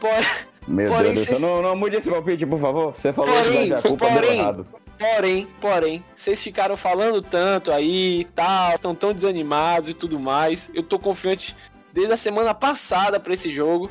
[0.00, 0.26] Pode,
[0.68, 1.34] Meu Porém, Deus do céu.
[1.36, 2.92] vocês- Não, não mude esse palpite, por favor.
[2.96, 4.66] Você falou Porém, que dar culpa porém, errado.
[4.98, 10.70] Porém, porém, vocês ficaram falando tanto aí e tal, estão tão desanimados e tudo mais.
[10.74, 11.54] Eu tô confiante
[11.96, 13.90] desde a semana passada pra esse jogo.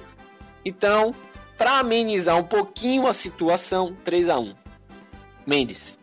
[0.64, 1.14] Então,
[1.58, 4.54] pra amenizar um pouquinho a situação, 3 a 1
[5.46, 5.98] Mendes.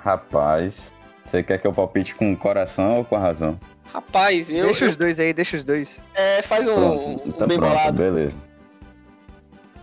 [0.00, 0.92] Rapaz,
[1.24, 3.58] você quer que eu palpite com o coração ou com a razão?
[3.92, 6.00] Rapaz, eu, deixa eu- os dois aí, deixa os dois.
[6.14, 7.96] é, faz um, Pronto, um tá bem pronto, bolado.
[7.96, 8.38] beleza.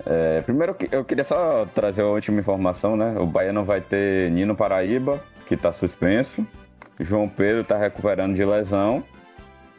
[0.05, 3.15] É, primeiro, eu queria só trazer a última informação, né?
[3.19, 6.45] O Bahia não vai ter Nino Paraíba, que tá suspenso.
[6.99, 9.03] João Pedro tá recuperando de lesão.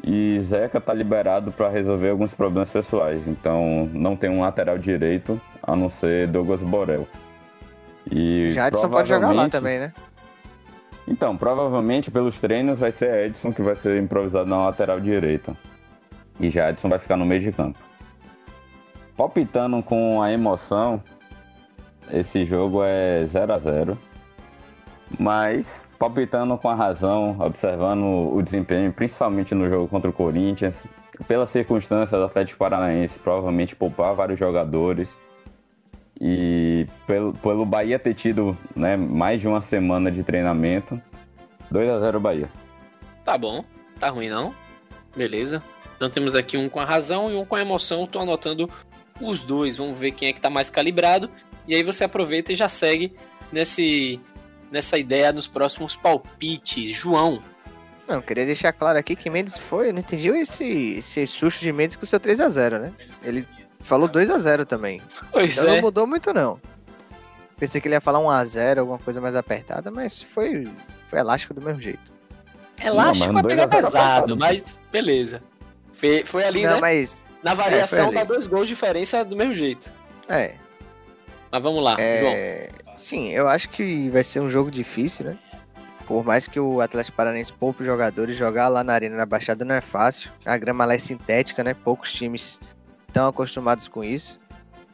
[0.03, 3.28] E Zeca tá liberado para resolver alguns problemas pessoais.
[3.28, 7.07] Então, não tem um lateral direito, a não ser Douglas Borel.
[8.11, 9.92] E Jadson pode jogar lá também, né?
[11.07, 15.57] então, provavelmente pelos treinos vai ser Edson que vai ser improvisado na lateral direita.
[16.40, 17.78] E já Edson vai ficar no meio de campo.
[19.16, 21.00] Palpitando com a emoção,
[22.11, 23.98] esse jogo é 0 a 0
[25.18, 30.86] Mas, palpitando com a razão, observando o desempenho, principalmente no jogo contra o Corinthians,
[31.26, 35.16] pelas circunstâncias do Atlético Paranaense provavelmente poupar vários jogadores
[36.20, 41.00] e pelo, pelo Bahia ter tido né, mais de uma semana de treinamento,
[41.70, 42.50] 2 a 0 Bahia.
[43.24, 43.64] Tá bom,
[43.98, 44.54] tá ruim não.
[45.16, 45.62] Beleza.
[45.96, 48.06] Então temos aqui um com a razão e um com a emoção.
[48.06, 48.68] Tô anotando
[49.20, 49.76] os dois.
[49.76, 51.30] Vamos ver quem é que tá mais calibrado.
[51.66, 53.12] E aí você aproveita e já segue
[53.52, 54.20] nesse,
[54.73, 56.97] nessa ideia nos próximos palpites.
[56.97, 57.41] João.
[58.09, 59.91] Não, queria deixar claro aqui que Mendes foi.
[59.91, 62.93] Eu não entendi esse, esse susto de Mendes com o seu 3x0, né?
[63.23, 63.47] Ele
[63.79, 65.01] falou 2x0 também.
[65.31, 65.77] Pois então é.
[65.77, 66.59] não mudou muito, não.
[67.59, 70.66] Pensei que ele ia falar 1x0, alguma coisa mais apertada, mas foi,
[71.07, 72.12] foi elástico do mesmo jeito.
[72.83, 75.41] Elástico Não, é 2 a 0 pesado, mas beleza.
[75.93, 76.81] Foi, foi ali, não, né?
[76.81, 77.25] mas.
[77.43, 78.14] Na variação ali.
[78.14, 79.93] dá dois gols de diferença do mesmo jeito.
[80.29, 80.55] É,
[81.51, 82.33] Mas vamos lá, João.
[82.33, 82.68] É,
[83.03, 85.38] sim, eu acho que vai ser um jogo difícil, né?
[86.07, 89.74] Por mais que o Atlético Paranaense poupe jogadores, jogar lá na Arena na Baixada não
[89.74, 90.30] é fácil.
[90.44, 91.74] A grama lá é sintética, né?
[91.74, 92.61] Poucos times
[93.09, 94.40] estão acostumados com isso.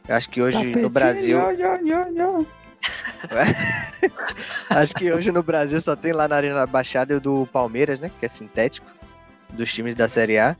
[0.07, 1.39] Eu acho que hoje no Brasil.
[4.69, 7.99] acho que hoje no Brasil só tem lá na Arena da Baixada o do Palmeiras,
[7.99, 8.09] né?
[8.19, 8.87] Que é sintético.
[9.53, 10.55] Dos times da Série A.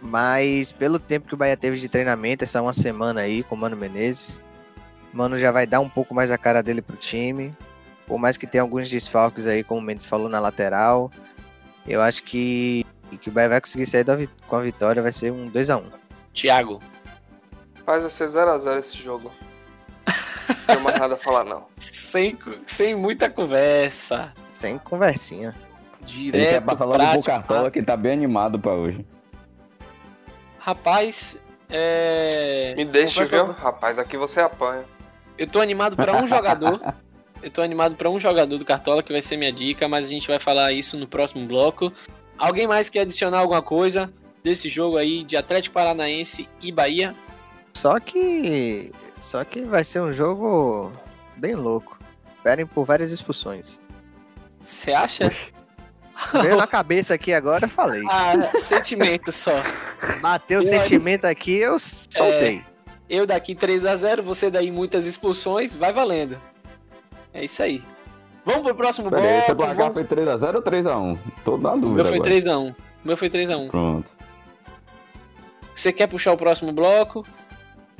[0.00, 3.58] Mas pelo tempo que o Bahia teve de treinamento, essa uma semana aí com o
[3.58, 4.40] Mano Menezes,
[5.12, 7.54] Mano já vai dar um pouco mais a cara dele pro time.
[8.06, 11.10] Por mais que tenha alguns desfalques aí, como o Mendes falou na lateral.
[11.86, 12.84] Eu acho que,
[13.20, 14.04] que o Bahia vai conseguir sair
[14.46, 15.92] com a vitória, vai ser um 2x1.
[16.32, 16.80] Thiago.
[17.84, 19.32] Faz vai ser 0x0 esse jogo.
[20.48, 21.66] Não tenho mais nada a falar, não.
[21.76, 24.32] Sem, sem muita conversa.
[24.52, 25.54] Sem conversinha.
[26.02, 29.04] Ele Direto, quer passar logo pro prático, Cartola, que tá bem animado pra hoje.
[30.58, 31.38] Rapaz,
[31.68, 32.74] é...
[32.76, 33.52] Me deixe, confesso viu?
[33.54, 34.84] Rapaz, aqui você apanha.
[35.38, 36.94] Eu tô animado pra um jogador.
[37.40, 40.10] Eu tô animado pra um jogador do Cartola que vai ser minha dica, mas a
[40.10, 41.92] gente vai falar isso no próximo bloco.
[42.36, 44.12] Alguém mais quer adicionar alguma coisa
[44.42, 47.14] desse jogo aí de Atlético Paranaense e Bahia?
[47.74, 48.92] Só que.
[49.20, 50.92] Só que vai ser um jogo
[51.36, 51.98] bem louco.
[52.36, 53.80] Esperem por várias expulsões.
[54.60, 55.30] Você acha?
[56.32, 58.02] Veio na cabeça aqui agora, eu falei.
[58.10, 59.62] Ah, sentimento só.
[60.20, 62.64] Bateu o sentimento aqui, eu soltei.
[63.08, 66.40] Eu daqui 3 a 0 você daí muitas expulsões, vai valendo.
[67.32, 67.82] É isso aí.
[68.44, 69.56] Vamos pro próximo Pera aí, esse bloco.
[69.74, 71.18] placar vamos- foi 3x0 ou 3x1?
[71.44, 72.30] Tô na O dúvida meu foi agora.
[72.30, 72.70] 3x1.
[73.04, 73.68] O meu foi 3x1.
[73.70, 74.10] Pronto.
[75.74, 77.26] Você quer puxar o próximo bloco?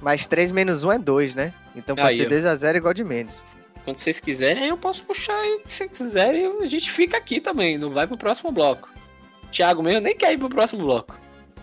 [0.00, 1.52] Mas 3 menos 1 é 2, né?
[1.74, 2.28] Então pode Aí, ser ó.
[2.28, 3.46] 2x0 igual de Mendes.
[3.84, 5.60] Quando vocês quiserem, aí eu posso puxar aí.
[5.66, 7.78] Se vocês quiserem, a gente fica aqui também.
[7.78, 8.88] Não vai pro próximo bloco.
[9.50, 11.17] Thiago mesmo nem quer ir pro próximo bloco.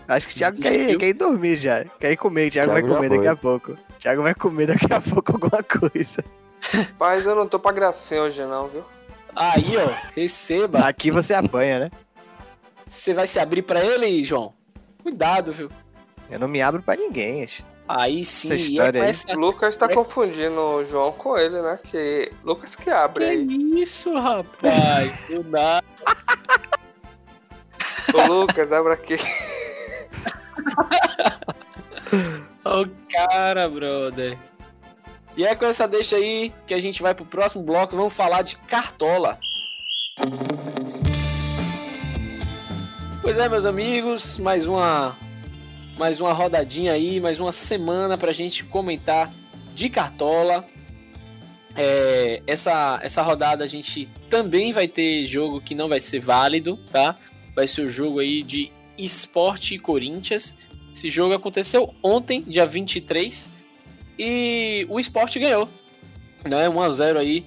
[0.08, 1.84] Acho que o Thiago quer quer ir dormir já.
[1.98, 2.48] Quer ir comer.
[2.48, 3.16] O Thiago, Thiago vai comer foi.
[3.18, 3.72] daqui a pouco.
[3.72, 6.24] O Thiago vai comer daqui a pouco alguma coisa.
[6.98, 8.84] Mas eu não tô pra gracinha hoje, não, viu?
[9.34, 10.78] Aí, ó, receba.
[10.80, 11.90] Aqui você apanha, né?
[12.86, 14.54] Você vai se abrir pra ele, João?
[15.02, 15.68] Cuidado, viu?
[16.30, 17.42] Eu não me abro pra ninguém.
[17.44, 17.64] acho.
[17.88, 19.10] Aí sim, Essa é história com aí.
[19.10, 19.32] essa...
[19.36, 19.94] O Lucas tá É.
[19.94, 21.78] confundindo o João com ele, né?
[21.84, 23.82] Que Lucas que abre Que aí.
[23.82, 25.26] isso, rapaz?
[25.28, 25.84] Do nada.
[28.14, 29.16] O Lucas, abre aqui.
[32.64, 34.38] Ô, cara, brother.
[35.36, 37.96] E é com essa deixa aí que a gente vai pro próximo bloco.
[37.96, 39.38] Vamos falar de Cartola.
[43.20, 45.16] Pois é, meus amigos, mais uma
[45.98, 49.32] mais uma rodadinha aí, mais uma semana pra gente comentar
[49.74, 50.64] de Cartola.
[51.74, 56.78] É, essa, essa rodada a gente também vai ter jogo que não vai ser válido,
[56.90, 57.16] tá?
[57.54, 60.56] Vai ser o jogo aí de Esporte e Corinthians.
[60.92, 63.50] Esse jogo aconteceu ontem, dia 23,
[64.18, 65.68] e o Sport ganhou,
[66.48, 66.68] né?
[66.68, 67.44] 1 a 0 aí,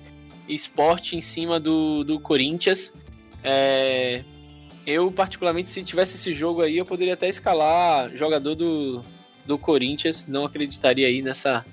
[0.47, 2.93] Sport em cima do, do Corinthians.
[3.43, 4.23] É,
[4.85, 9.03] eu, particularmente, se tivesse esse jogo aí, eu poderia até escalar jogador do,
[9.45, 10.27] do Corinthians.
[10.27, 11.65] Não acreditaria aí nessa,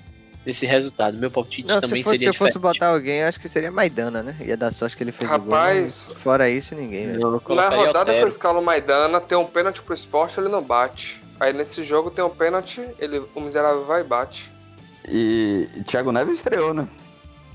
[0.47, 1.17] nesse resultado.
[1.17, 2.73] Meu palpite Não, também se, fosse, se seria eu fosse diferente.
[2.79, 4.37] botar alguém, eu acho que seria Maidana, né?
[4.39, 6.05] Ia dar sorte que ele fez Rapaz.
[6.05, 6.15] o gol.
[6.15, 7.41] Fora isso, ninguém, velho.
[7.45, 11.21] Eu Na rodada que eu escalo Maidana, tem um pênalti pro esporte, ele não bate.
[11.37, 14.49] Aí nesse jogo tem um pênalti, ele, o miserável vai e bate.
[15.05, 16.87] E Thiago Neves estreou, né?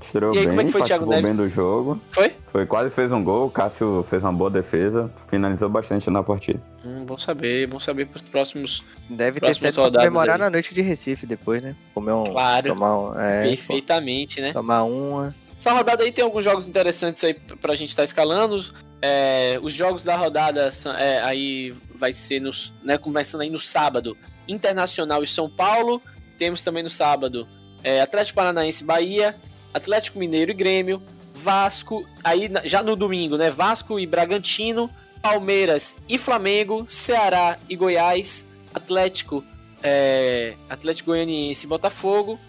[0.03, 1.99] Estreou E aí, bem, como é que foi o Thiago bem do jogo.
[2.11, 2.31] Foi?
[2.51, 6.61] Foi quase fez um gol, o Cássio fez uma boa defesa, finalizou bastante na partida.
[6.85, 8.83] Hum, bom saber, bom saber pros próximos.
[9.09, 10.41] Deve ter Próximas sido comemorar aí.
[10.41, 11.75] na noite de Recife depois, né?
[11.93, 12.25] Comer um.
[12.25, 12.67] Claro.
[12.69, 14.51] Tomar, um, é, perfeitamente, né?
[14.53, 15.33] tomar uma.
[15.57, 18.63] Essa rodada aí tem alguns jogos interessantes aí pra gente estar escalando.
[19.01, 23.59] É, os jogos da rodada são- é, aí vai ser nos, né, começando aí no
[23.59, 24.15] sábado,
[24.47, 26.01] Internacional e São Paulo.
[26.37, 27.47] Temos também no sábado
[27.83, 29.35] é, Atlético Paranaense Bahia,
[29.73, 31.01] Atlético Mineiro e Grêmio,
[31.33, 33.49] Vasco, aí já no domingo, né?
[33.49, 34.89] Vasco e Bragantino,
[35.21, 39.43] Palmeiras e Flamengo, Ceará e Goiás, Atlético,
[39.81, 42.39] é, Atlético Goianiense e Botafogo,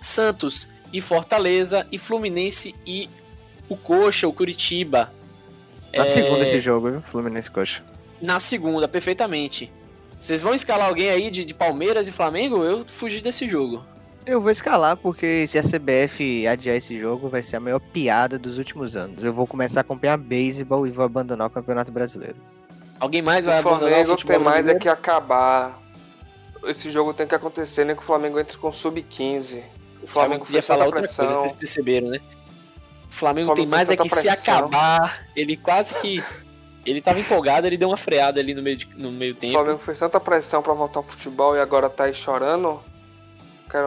[0.00, 3.08] Santos e Fortaleza, e Fluminense e
[3.68, 5.12] o Coxa, o Curitiba.
[5.94, 6.04] Na é...
[6.04, 7.02] segunda esse jogo, viu?
[7.02, 7.82] Fluminense Coxa.
[8.20, 9.70] Na segunda, perfeitamente.
[10.18, 12.62] Vocês vão escalar alguém aí de, de Palmeiras e Flamengo?
[12.62, 13.84] Eu fugi desse jogo.
[14.24, 18.38] Eu vou escalar porque se a CBF adiar esse jogo vai ser a maior piada
[18.38, 19.24] dos últimos anos.
[19.24, 22.36] Eu vou começar a acompanhar beisebol e vou abandonar o Campeonato Brasileiro.
[23.00, 25.80] Alguém mais vai o abandonar Flamengo o futebol tem mais é que acabar.
[26.64, 29.64] Esse jogo tem que acontecer, nem que o Flamengo entre com sub-15.
[30.02, 31.24] O Flamengo fez falar outra pressão.
[31.26, 32.20] coisa, vocês perceberam, né?
[33.10, 34.54] O Flamengo, O Flamengo tem mais é que tanta se pressão.
[34.58, 36.22] acabar, ele quase que
[36.86, 39.54] ele tava empolgado, ele deu uma freada ali no meio, de- no meio O tempo.
[39.54, 42.80] Flamengo fez tanta pressão pra voltar ao futebol e agora tá aí chorando.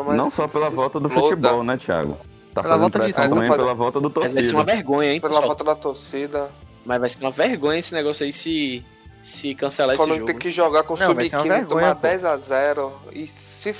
[0.03, 1.29] Mais Não só pela se volta do exploda.
[1.29, 2.17] futebol, né, Thiago?
[2.53, 4.75] Tá Pela volta de tudo, também pode- pela volta do Mas vai ser uma torcida.
[4.75, 5.47] vergonha, hein, Pela pessoal?
[5.47, 6.49] volta da torcida.
[6.85, 8.83] Mas vai ser uma vergonha esse negócio aí se,
[9.23, 10.31] se cancelar O esse Flamengo jogo.
[10.31, 12.07] tem que jogar com uma sub-15 e vergonha, tomar pô.
[12.07, 12.91] 10x0.
[13.11, 13.75] E se.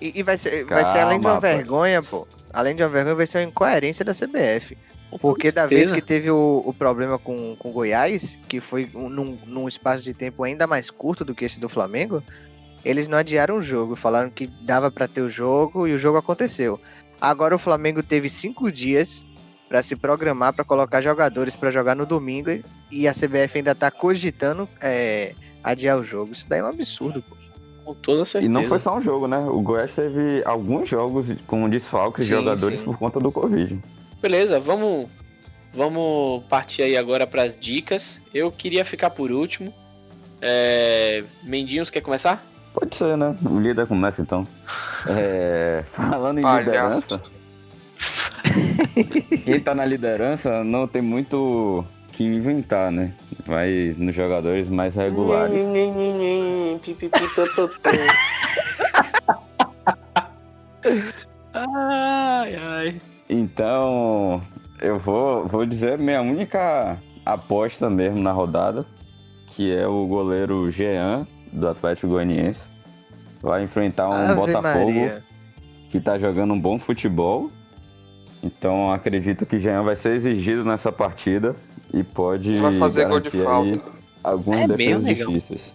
[0.00, 2.26] E, e vai, ser, vai ser além de uma Calma, vergonha, pô.
[2.52, 4.76] Além de uma vergonha, vai ser uma incoerência da CBF.
[5.10, 9.08] Com Porque da vez que teve o, o problema com o Goiás, que foi um-
[9.08, 12.22] num, num espaço de tempo ainda mais curto do que esse do Flamengo,
[12.84, 13.94] eles não adiaram o jogo.
[13.96, 16.80] Falaram que dava pra ter o jogo e o jogo aconteceu.
[17.20, 19.26] Agora o Flamengo teve cinco dias
[19.68, 23.74] pra se programar pra colocar jogadores pra jogar no domingo e- e a CBF ainda
[23.74, 26.32] tá cogitando é, adiar o jogo.
[26.32, 27.36] Isso daí é um absurdo, pô.
[27.84, 28.52] Com toda E certeza.
[28.52, 29.38] não foi só um jogo, né?
[29.38, 32.84] O Goiás teve alguns jogos com desfalques de jogadores sim.
[32.84, 33.80] por conta do Covid.
[34.20, 35.08] Beleza, vamos,
[35.72, 38.20] vamos partir aí agora para as dicas.
[38.34, 39.72] Eu queria ficar por último.
[40.40, 41.22] É...
[41.42, 42.44] Mendinhos, quer começar?
[42.72, 43.36] Pode ser, né?
[43.44, 44.46] O líder começa então.
[45.08, 47.00] É, falando em Palhaço.
[47.00, 47.22] liderança,
[49.44, 53.14] quem tá na liderança não tem muito que inventar, né?
[53.46, 55.60] Vai nos jogadores mais regulares.
[61.52, 63.00] Ai, ai.
[63.28, 64.42] Então,
[64.80, 68.84] eu vou, vou dizer minha única aposta mesmo na rodada,
[69.46, 72.66] que é o goleiro Jean, do Atlético Goianiense.
[73.42, 75.24] Vai enfrentar um Ave Botafogo Maria.
[75.90, 77.48] que tá jogando um bom futebol.
[78.42, 81.54] Então acredito que Jean vai ser exigido nessa partida
[81.92, 83.80] e pode Vai fazer gol de falta.
[84.22, 85.74] algumas É defesas difíceis.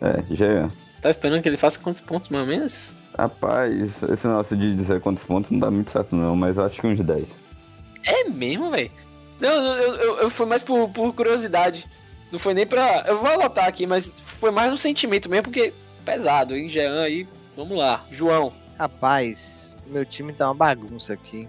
[0.00, 0.70] É, Jean.
[1.02, 2.94] Tá esperando que ele faça quantos pontos mais ou menos?
[3.16, 6.80] Rapaz, esse negócio de dizer quantos pontos não dá muito certo não, mas eu acho
[6.80, 7.36] que uns 10.
[8.04, 8.90] É mesmo, velho?
[9.40, 11.86] Não, eu, eu, eu fui mais por, por curiosidade.
[12.30, 13.04] Não foi nem pra.
[13.06, 15.72] Eu vou anotar aqui, mas foi mais no sentimento mesmo, porque
[16.04, 17.26] pesado, hein, Jean aí.
[17.56, 18.52] Vamos lá, João.
[18.78, 21.48] Rapaz, meu time tá uma bagunça aqui.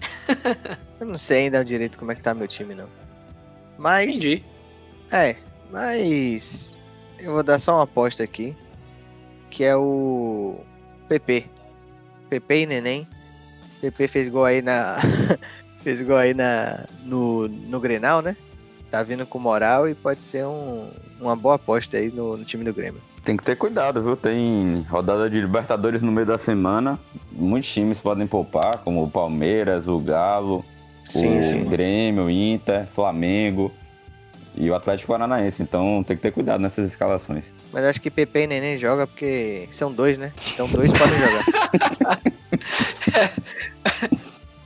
[1.00, 2.88] Eu não sei ainda direito como é que tá meu time, não.
[3.76, 4.08] Mas.
[4.16, 4.44] Entendi.
[5.10, 5.36] É,
[5.70, 6.80] mas.
[7.18, 8.56] Eu vou dar só uma aposta aqui.
[9.50, 10.60] Que é o.
[11.08, 11.46] PP.
[12.28, 13.08] PP e Neném.
[13.80, 14.98] PP fez gol aí na.
[15.82, 16.86] fez gol aí na.
[17.02, 18.36] No, no Grenal, né?
[18.90, 22.64] Tá vindo com moral e pode ser um, uma boa aposta aí no, no time
[22.64, 23.00] do Grêmio.
[23.22, 24.16] Tem que ter cuidado, viu?
[24.16, 26.98] Tem rodada de Libertadores no meio da semana.
[27.30, 30.64] Muitos times podem poupar, como o Palmeiras, o Galo,
[31.04, 31.64] Sim, o sim.
[31.64, 33.72] Grêmio, o Inter, Flamengo
[34.54, 35.62] e o Atlético Paranaense.
[35.62, 37.44] Então tem que ter cuidado nessas escalações.
[37.72, 40.32] Mas acho que PP e Neném joga porque são dois, né?
[40.52, 42.20] Então dois podem jogar.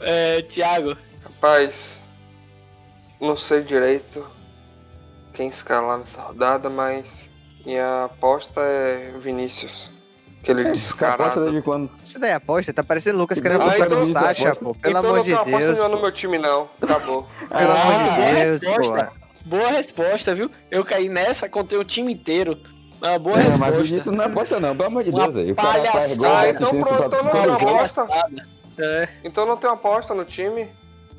[0.06, 0.98] É, Thiago.
[1.22, 2.03] Rapaz,
[3.24, 4.24] não sei direito
[5.32, 7.30] quem escalar nessa rodada, mas
[7.64, 9.90] minha aposta é Vinícius.
[10.42, 11.40] Aquele Você aposta descarado.
[11.44, 11.90] desde quando?
[12.04, 14.64] Isso daí é aposta, tá parecendo Lucas querendo Ah, apostar então no você Sacha, aposta?
[14.64, 14.74] pô.
[14.74, 15.72] Pelo então amor não de tenho aposta Deus.
[15.78, 15.96] nenhuma Pô.
[15.96, 16.68] no meu time, não.
[16.82, 17.22] Acabou.
[17.48, 19.04] Pelo Ah, amor de boa Deus, resposta.
[19.06, 19.24] pô.
[19.46, 20.50] Boa resposta, viu?
[20.70, 22.58] Eu caí nessa, contei o time inteiro.
[23.02, 23.82] Uma boa É, mas resposta.
[23.82, 25.54] Vinícius não é aposta não, pelo amor de Deus aí.
[25.54, 26.48] Palhaçada.
[26.50, 27.54] Então pronto, então não tem jogo.
[27.70, 28.06] aposta.
[28.78, 29.08] É.
[29.24, 30.68] Então não tenho aposta no time.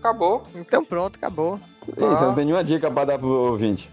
[0.09, 0.45] Acabou.
[0.53, 1.59] Então pronto, acabou.
[1.81, 3.89] Isso, eu não tem nenhuma dica pra dar pro ouvinte.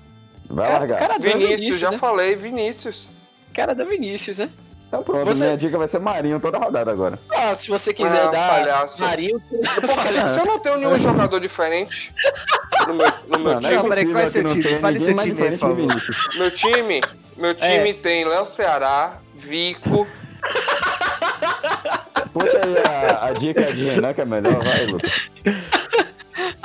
[0.49, 0.99] Vai Cara, largar.
[0.99, 1.99] cara Vinícius, Vinícius, já né?
[1.99, 3.09] falei, Vinícius.
[3.55, 4.51] Cara da Vinícius, né?
[4.89, 7.19] Então pronto, Você- minha dica vai ser Marinho toda rodada agora.
[7.35, 9.01] Ah, se você quiser Ah, dar palhaço.
[9.01, 12.13] Marinho, Se eu não tenho nenhum jogador diferente
[12.87, 14.65] no meu, no meu Não, time, Não, peraí, qual é possível seu que não time?
[14.65, 15.89] tenha Fale ninguém seu time aí, diferente por do favor.
[15.89, 16.39] Vinícius.
[16.39, 17.01] meu time,
[17.39, 17.55] meu É.
[17.55, 20.07] time tem Léo Ceará, Vico,
[22.35, 22.75] Puxa aí
[23.15, 25.31] a, a dica de Renan, que é melhor, vai, Lucas.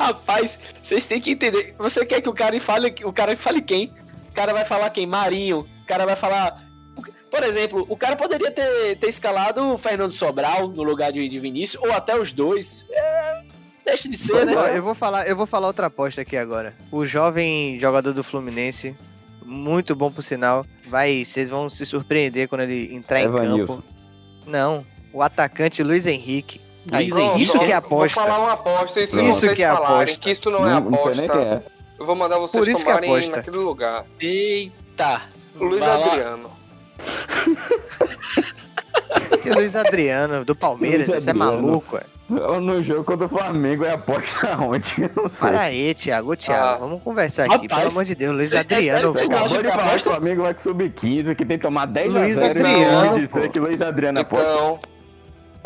[0.08, 1.76] Rapaz, vocês têm que entender.
[1.78, 3.94] Você quer que o cara fale, o cara fale quem?
[4.30, 5.06] O cara vai falar quem?
[5.06, 5.68] Marinho.
[5.84, 6.66] O cara vai falar.
[7.30, 11.40] Por exemplo, o cara poderia ter, ter escalado o Fernando Sobral no lugar de, de
[11.40, 12.86] Vinícius, ou até os dois.
[12.90, 13.42] É,
[13.86, 14.78] deixa de ser, Pois né?
[14.78, 16.74] eu vou falar, eu vou falar outra aposta aqui agora.
[16.90, 18.96] O jovem jogador do Fluminense,
[19.46, 23.84] muito bom por sinal, vai, vocês vão se surpreender quando ele entrar em campo.
[24.46, 26.62] Não, o atacante Luiz Henrique.
[26.92, 27.42] Aí, Henrique.
[27.42, 28.22] isso que é Vou aposta.
[28.22, 29.26] falar uma aposta, e se Pronto.
[29.26, 30.20] vocês Isso que é falarem aposta.
[30.22, 31.64] que isso não é Não, não sei aposta, nem quem é.
[32.00, 33.38] eu vou mandar vocês Por isso que é tomarem aposta.
[33.38, 34.06] naquele lugar.
[34.20, 35.22] Eita!
[35.56, 35.82] Luiz.
[35.82, 36.52] Adriano.
[39.42, 41.62] Que Luiz Adriano, do Palmeiras, Luiz esse é Adriano.
[41.62, 42.04] maluco, é.
[42.60, 45.10] No jogo contra o Flamengo é aposta onde?
[45.16, 45.30] Não.
[45.30, 46.78] Para aí, Thiago, Thiago, Ah.
[46.78, 48.36] vamos conversar aqui, Rapaz, pelo amor de Deus.
[48.36, 50.00] Luiz é Adriano, Você acabou de falar que o?
[50.00, 53.42] Flamengo vai com sub-15, que tem que tomar 10 Luiz a 0 Adriano, e dizer
[53.48, 53.50] pô.
[53.50, 54.46] que Luiz Adriano é aposta.
[54.52, 54.80] Então,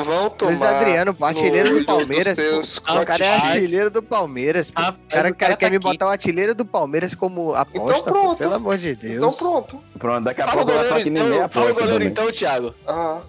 [0.04, 0.49] vão tomar.
[0.52, 2.38] Luiz Adriano, pô, artilheiro do Palmeiras.
[2.80, 2.93] pô.
[3.02, 4.82] O cara é artilheiro do Palmeiras, pô.
[4.82, 5.84] Rapaz, O cara, o cara quer tá me aqui.
[5.86, 8.38] botar o artilheiro do Palmeiras como aposta, pô, pronto.
[8.38, 9.16] pelo amor de Deus.
[9.16, 9.82] Então pronto.
[9.97, 11.49] Pronto, daqui a Fala o pouco goleiro nem então, aposta.
[11.60, 12.08] fala o goleiro também.
[12.10, 12.76] então, Thiago.
[12.88, 13.22] Ah.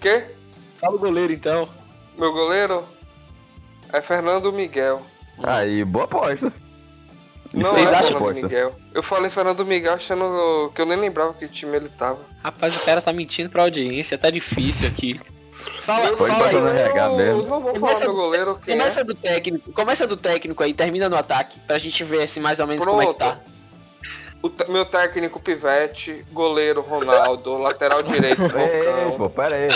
[0.00, 0.24] Quê?
[0.78, 1.68] Fala o goleiro então.
[2.16, 2.84] Meu goleiro
[3.92, 5.02] é Fernando Miguel.
[5.42, 6.52] Aí, boa aposta.
[7.52, 8.42] Não Vocês é acham- Fernando aposta.
[8.42, 8.74] Miguel.
[8.94, 12.18] Eu falei Fernando Miguel achando que eu nem lembrava que time ele tava.
[12.44, 15.18] Rapaz, o cara tá mentindo pra audiência, tá difícil aqui.
[15.80, 16.78] Fala, Foi fala aí.
[16.80, 17.42] RH mesmo.
[17.42, 19.04] Eu não vou falar Começa- meu goleiro quem Começa é.
[19.04, 22.66] do técnico, começa do técnico aí, termina no ataque, pra gente ver se mais ou
[22.66, 23.34] menos como é que Pronto.
[23.36, 23.40] tá.
[24.40, 29.68] O meu técnico Pivete, goleiro Ronaldo, lateral direito Ei, pô, pera aí.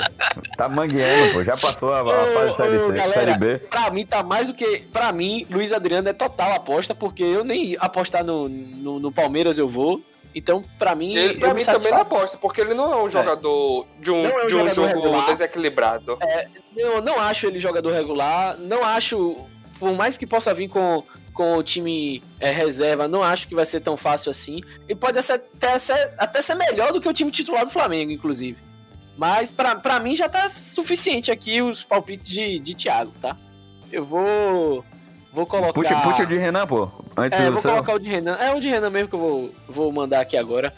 [0.57, 1.43] Tá mangueando, pô.
[1.43, 3.59] Já passou a, a fase Ô, série, C, galera, série B.
[3.59, 4.79] Pra mim tá mais do que.
[4.93, 9.59] Pra mim, Luiz Adriano é total aposta, porque eu nem apostar no, no, no Palmeiras
[9.59, 10.01] eu vou.
[10.35, 13.87] Então, pra mim, Ele pra mim também não aposta, porque ele não é um jogador
[14.01, 15.27] de um, é um de um jogo regular.
[15.27, 16.19] desequilibrado.
[16.77, 19.37] Eu não acho ele jogador regular, não acho,
[19.79, 21.05] por mais que possa vir com,
[21.35, 24.61] com o time é, reserva, não acho que vai ser tão fácil assim.
[24.89, 28.59] E pode até ser, até ser melhor do que o time titular do Flamengo, inclusive.
[29.17, 33.37] Mas pra, pra mim já tá suficiente aqui os palpites de, de Thiago, tá?
[33.91, 34.83] Eu vou.
[35.33, 35.73] Vou colocar.
[35.73, 36.91] Puxa, puxa o de Renan, pô.
[37.17, 38.35] Antes É, vou colocar o de Renan.
[38.35, 40.75] É o de Renan mesmo que eu vou, vou mandar aqui agora.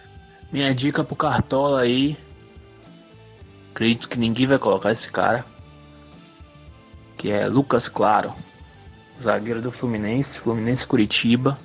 [0.53, 2.17] Minha dica pro Cartola aí.
[3.73, 5.45] Acredito que ninguém vai colocar esse cara.
[7.17, 8.33] Que é Lucas Claro.
[9.21, 10.39] Zagueiro do Fluminense.
[10.39, 11.59] Fluminense Curitiba.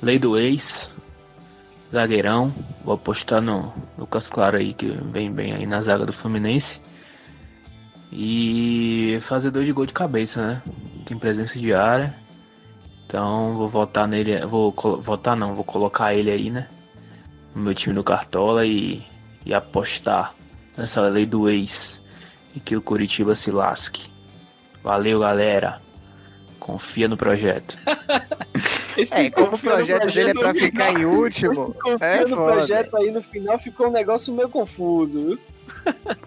[0.00, 0.90] Lei do ex.
[1.92, 2.54] Zagueirão.
[2.82, 6.80] Vou apostar no Lucas Claro aí, que vem bem aí na zaga do Fluminense.
[8.12, 10.62] E fazedor de gol de cabeça, né?
[11.04, 12.14] Tem presença de área.
[13.06, 14.44] Então vou votar nele.
[14.46, 16.68] Vou votar não, vou colocar ele aí, né?
[17.56, 19.02] no meu time do Cartola e,
[19.44, 20.34] e apostar
[20.76, 22.02] nessa lei do ex
[22.54, 24.10] e que o Curitiba se lasque.
[24.84, 25.80] Valeu, galera.
[26.60, 27.78] Confia no projeto.
[28.96, 32.20] Esse É, como o no projeto dele é pra ficar em último, esse confia é
[32.20, 32.52] no foda.
[32.52, 35.38] projeto aí no final ficou um negócio meio confuso, viu?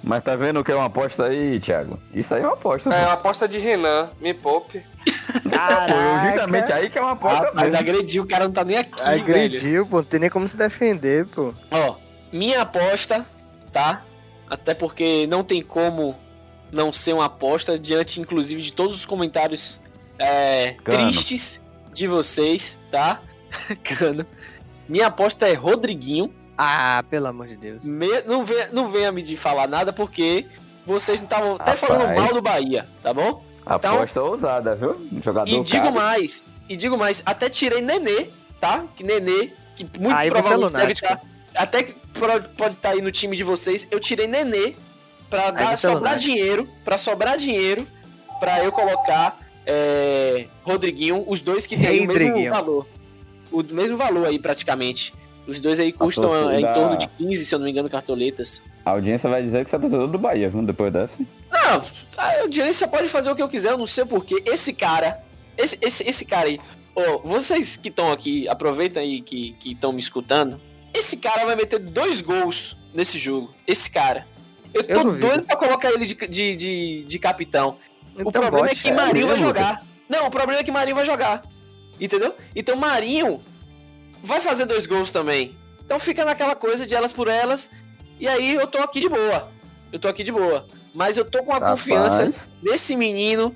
[0.03, 1.99] Mas tá vendo o que é uma aposta aí, Thiago?
[2.13, 2.89] Isso aí é uma aposta.
[2.93, 3.09] É, pô.
[3.09, 4.83] a aposta de Renan, me poupe.
[5.43, 8.63] Pô, Caraca, justamente aí que é uma aposta Ah, mas agrediu, o cara não tá
[8.63, 9.21] nem aqui, velho.
[9.21, 11.53] agrediu, pô, não tem nem como se defender, pô.
[11.71, 11.95] Ó,
[12.31, 13.25] minha aposta,
[13.71, 14.03] tá?
[14.49, 16.15] Até porque não tem como
[16.71, 19.79] não ser uma aposta, diante inclusive de todos os comentários
[20.17, 21.61] é, tristes
[21.93, 23.21] de vocês, tá?
[23.83, 24.25] Cano.
[24.87, 26.33] Minha aposta é Rodriguinho.
[26.61, 27.85] Ah, pelo amor de Deus.
[27.85, 30.45] Me- não, venha, não venha me de falar nada, porque
[30.85, 33.45] vocês não estavam até falando mal do Bahia, tá bom?
[33.61, 34.99] Então- Aposta ousada, viu?
[35.23, 35.95] Jogador E digo caro.
[35.95, 38.27] mais, e digo mais, até tirei Nenê,
[38.59, 38.83] tá?
[38.93, 41.21] Que Nenê, que muito Aí você é provavelmente deve estar.
[41.55, 41.93] Até que
[42.57, 43.87] pode estar aí no time de vocês.
[43.89, 44.75] Eu tirei Nenê
[45.29, 47.87] pra dar, é sobrar dinheiro, pra sobrar dinheiro,
[48.39, 52.87] pra eu colocar é, Rodriguinho, os dois que tem o mesmo valor.
[53.51, 55.13] O mesmo valor aí, praticamente.
[55.49, 57.89] Os dois aí custam torcida- é, em torno de 15, se eu não me engano,
[57.89, 58.61] cartoletas.
[58.85, 60.61] A audiência vai dizer que você é torcedor do Bahia, viu?
[60.63, 61.17] Depois dessa.
[61.51, 61.83] Não,
[62.17, 64.41] a audiência pode fazer o que eu quiser, eu não sei porquê.
[64.45, 65.19] Esse cara,
[65.57, 66.59] esse, esse, esse cara aí,
[66.95, 70.59] ô, vocês que estão aqui, aproveitam aí que estão me escutando.
[70.93, 73.53] Esse cara vai meter dois gols nesse jogo.
[73.67, 74.25] Esse cara.
[74.73, 77.77] Eu tô Eu doido pra colocar ele de, de, de, de capitão.
[78.15, 78.79] o Então problema bote.
[78.79, 79.83] é que Marinho vai jogar.
[80.07, 81.43] Não, o problema é que Marinho vai jogar.
[81.99, 82.33] Entendeu?
[82.55, 83.41] Então Marinho
[84.23, 85.55] vai fazer dois gols também.
[85.83, 87.69] Então fica naquela coisa de elas por elas.
[88.19, 89.49] E aí eu tô aqui de boa.
[89.91, 90.67] Eu tô aqui de boa.
[90.93, 93.55] Mas eu tô com a Rapaz, confiança nesse menino,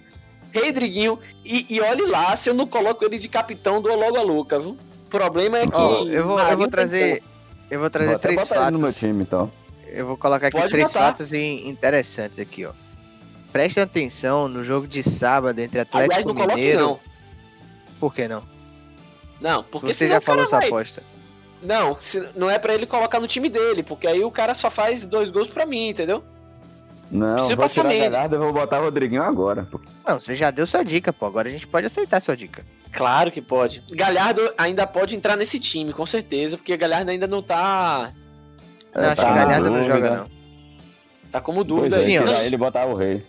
[0.54, 1.20] Rodriguinho.
[1.44, 4.60] E, e olhe lá se eu não coloco ele de capitão do Logo a Luca,
[4.60, 4.78] viu?
[5.06, 5.76] O problema é que.
[5.76, 7.20] Ó, eu vou, eu vou trazer.
[7.20, 7.34] como.
[7.72, 8.96] Eu vou Vou trazer até três ele no meu fatos.
[9.00, 9.52] time, então.
[9.88, 11.00] Eu vou colocar aqui Pode três botar.
[11.08, 12.72] fatos in- interessantes aqui, ó.
[13.52, 16.80] Preste atenção no jogo de sábado entre Aliás, Atlético não coloque Mineiro.
[16.82, 17.00] não.
[18.00, 18.44] Por que não?
[19.42, 21.04] Não, porque Você já o falou sua vai- aposta.
[21.62, 24.70] Não, se- não é pra ele colocar no time dele, porque aí o cara só
[24.70, 26.24] faz dois gols pra mim, entendeu?
[27.12, 28.10] Não, Precisa vou passar tirar.
[28.10, 29.68] Galhardo e vou botar Rodriguinho agora.
[29.70, 29.80] pô.
[30.08, 31.26] Não, você já deu sua dica, pô.
[31.26, 32.66] Agora a gente pode aceitar sua dica.
[32.92, 33.84] Claro que pode.
[33.92, 38.12] Galhardo ainda pode entrar nesse time, com certeza, porque Galhardo ainda não tá.
[38.94, 40.28] Não, É, acho tá que Galhardo não joga, não.
[41.32, 41.96] Tá como Pois dúvida.
[41.96, 42.24] é, Sim, ó.
[42.26, 43.24] tirar ele botar o rei.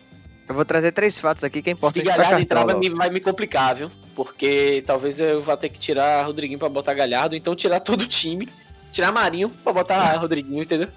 [0.49, 2.91] Eu vou trazer três fatos aqui que é Se importante pra Galhardo entrar, vai me,
[2.91, 3.91] vai me complicar, viu?
[4.15, 8.07] Porque talvez eu vá ter que tirar Rodriguinho pra botar Galhardo, então tirar todo o
[8.07, 8.49] time,
[8.93, 10.89] tirar Marinho pra botar Rodriguinho, entendeu?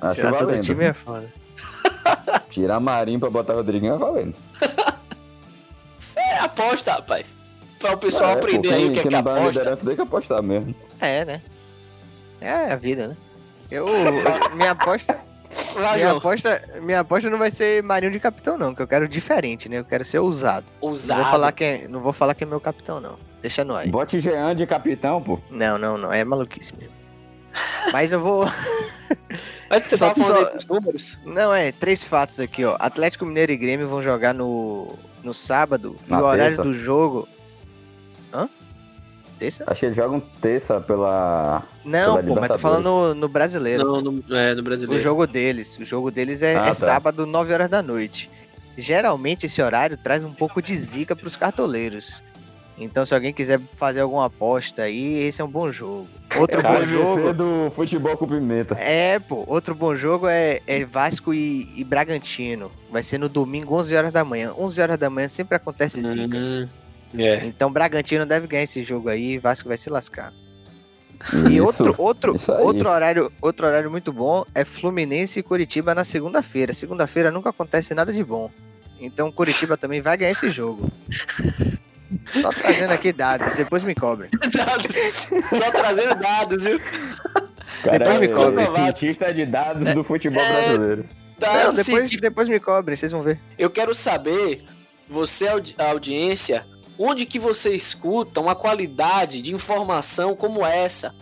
[0.00, 0.62] Acho Tirar todo o valendo.
[0.64, 1.26] time é foda.
[2.50, 4.34] Tirar Marinho pra botar Rodriguinho é valendo.
[5.98, 7.26] Isso é aposta, rapaz.
[7.78, 9.32] Pra o pessoal É, pô, aprender aí quem- o que é que é não tá
[9.32, 9.50] aposta.
[9.58, 10.74] liderança tem que apostar mesmo.
[11.00, 11.42] É, né?
[12.40, 13.16] É a vida, né?
[13.70, 13.86] Eu.
[14.54, 15.18] minha aposta.
[15.80, 16.18] Vai, Minha João.
[16.18, 19.78] aposta, minha aposta não vai ser Marinho de capitão, não, que eu quero diferente, né?
[19.78, 20.66] Eu quero ser ousado.
[20.82, 21.22] Não Ousado.
[21.22, 23.18] vou falar que é, não vou falar que é meu capitão, não.
[23.42, 23.88] Deixa no aí.
[23.90, 25.38] Bote Jean de capitão, pô.
[25.50, 26.12] Não, não, não.
[26.12, 26.94] É maluquice mesmo.
[27.92, 28.44] Mas eu vou.
[29.70, 31.18] Mas você Só tava que falando só- números?
[31.24, 32.76] Não, é, três fatos aqui, ó.
[32.78, 35.96] Atlético Mineiro e Grêmio vão jogar no, no sábado.
[36.06, 36.62] Na e o horário terça?
[36.62, 37.28] do jogo.
[39.38, 39.64] Terça?
[39.66, 41.62] Acho que eles jogam terça pela.
[41.84, 42.62] Não, Pela pô, mas tô Libertadores.
[42.62, 43.84] falando no, no brasileiro.
[43.84, 45.02] Não, no, é, no O brasileiro.
[45.02, 45.76] jogo deles.
[45.78, 46.72] O jogo deles é, Ah, é tá.
[46.72, 48.30] sábado, 9 horas da noite.
[48.78, 52.22] Geralmente esse horário traz um pouco de zica pros cartoleiros.
[52.78, 56.06] Então, se alguém quiser fazer alguma aposta aí, esse é um bom jogo.
[56.36, 57.32] Outro Cara, bom jogo.
[57.32, 58.74] do futebol com pimenta.
[58.78, 62.70] É, pô, outro bom jogo é, é Vasco e, e Bragantino.
[62.90, 64.52] Vai ser no domingo, 11 horas da manhã.
[64.58, 66.36] 11 horas da manhã sempre acontece zica.
[66.36, 66.68] Hum,
[67.14, 67.44] é.
[67.46, 70.32] Então, Bragantino deve ganhar esse jogo aí, Vasco vai se lascar.
[71.24, 71.48] Isso.
[71.48, 76.72] E outro, outro, outro, horário, outro horário muito bom é Fluminense e Curitiba na segunda-feira.
[76.74, 78.50] Segunda-feira nunca acontece nada de bom.
[79.00, 80.90] Então, Curitiba também vai ganhar esse jogo.
[82.40, 84.30] Só trazendo aqui dados, depois me cobrem.
[85.52, 86.80] Só trazendo dados, viu?
[87.82, 88.62] Cara, Depois me cobra.
[88.62, 90.62] é cientista de dados do futebol É.
[90.62, 91.02] brasileiro.
[91.40, 93.38] Não, Dados depois, depois me cobrem, vocês vão ver.
[93.58, 94.64] Eu quero saber,
[95.08, 96.66] você audi- a audiência,
[96.98, 101.14] onde que você escuta uma qualidade de informação como essa?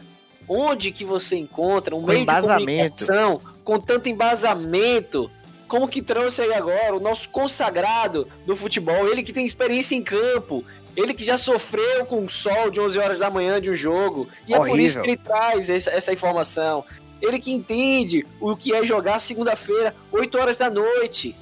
[0.49, 2.61] Onde que você encontra um Com meio embasamento.
[2.61, 5.31] de comunicação com tanto embasamento?
[5.67, 10.03] Como que trouxe aí agora o nosso consagrado do futebol, ele que tem experiência em
[10.03, 10.65] campo,
[10.97, 14.29] ele que já sofreu com o sol de 11 horas da manhã de um jogo,
[14.47, 15.03] e é por isso Horrível.
[15.03, 16.85] que ele traz essa, essa informação.
[17.21, 21.35] Ele que entende o que é jogar segunda-feira, 8 horas da noite.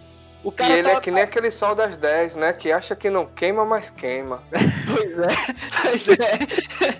[0.44, 2.52] O E cara ele tá é que nem aquele sol das 10, né?
[2.52, 4.42] Que acha que não queima, mas queima.
[4.86, 5.28] Pois é,
[5.82, 6.96] pois é.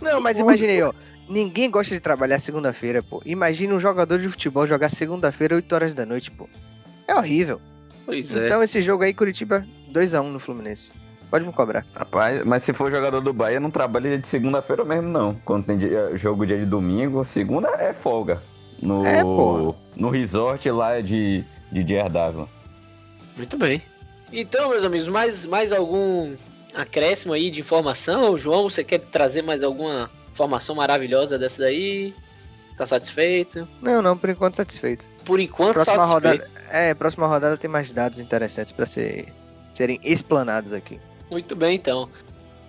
[0.00, 0.92] Não, mas imaginei, ó.
[1.28, 3.20] Ninguém gosta de trabalhar segunda-feira, pô.
[3.24, 6.48] Imagina um jogador de futebol jogar segunda-feira, 8 horas da noite, pô.
[7.06, 7.60] É horrível.
[8.06, 8.46] Pois é.
[8.46, 10.92] Então esse jogo aí, Curitiba, 2x1 no Fluminense.
[11.30, 11.84] Pode me cobrar.
[11.94, 15.34] Rapaz, mas se for jogador do Bahia, não trabalha de segunda-feira mesmo, não.
[15.44, 18.40] Quando tem dia- jogo dia de domingo, segunda é folga.
[18.80, 19.22] No, É,
[19.96, 22.48] no resort lá de, de Dias d'Ávila.
[23.38, 23.80] Muito bem.
[24.32, 26.36] Então, meus amigos, mais, mais algum
[26.74, 28.36] acréscimo aí de informação?
[28.36, 32.12] João, você quer trazer mais alguma informação maravilhosa dessa daí?
[32.76, 33.66] Tá satisfeito?
[33.80, 35.08] Não, não, por enquanto satisfeito.
[35.24, 36.42] Por enquanto, Próxima satisfeito.
[36.44, 39.32] rodada, é, próxima rodada tem mais dados interessantes pra ser,
[39.72, 41.00] serem explanados aqui.
[41.30, 42.08] Muito bem, então.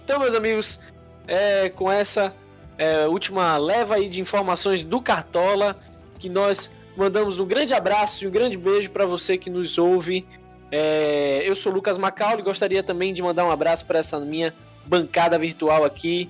[0.04, 0.80] Então, meus amigos,
[1.28, 2.34] é, com essa
[2.78, 5.78] é, última leva aí de informações do Cartola,
[6.18, 10.26] que nós mandamos um grande abraço e um grande beijo para você que nos ouve.
[10.72, 14.54] É, eu sou o Lucas Macaulay, gostaria também de mandar um abraço para essa minha
[14.86, 16.30] bancada virtual aqui.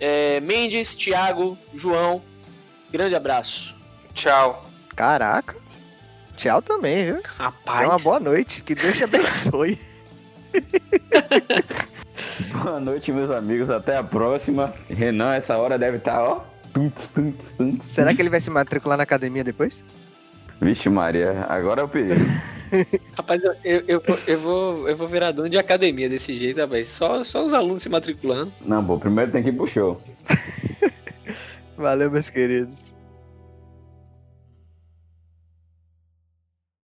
[0.00, 2.22] É, Mendes, Thiago, João,
[2.90, 3.74] grande abraço.
[4.14, 4.68] Tchau.
[4.94, 5.56] Caraca.
[6.36, 7.20] Tchau também, viu?
[7.36, 8.62] Rapaz, Tenha uma boa noite.
[8.62, 9.78] Que Deus te abençoe.
[12.52, 13.70] Boa noite, meus amigos.
[13.70, 14.72] Até a próxima.
[14.88, 16.44] Renan, essa hora deve estar, ó.
[16.72, 17.08] Tunts,
[17.56, 17.84] tunts.
[17.84, 19.84] Será que ele vai se matricular na academia depois?
[20.60, 22.20] Vixe, Maria, agora é o perigo.
[23.16, 26.60] rapaz eu, eu, eu, vou- eu vou, eu vou virar dono de academia desse jeito,
[26.60, 26.88] rapaz.
[26.88, 28.52] Só, só os alunos se matriculando.
[28.64, 30.00] Não, pô, primeiro tem que ir pro show.
[31.76, 32.92] Valeu, meus queridos.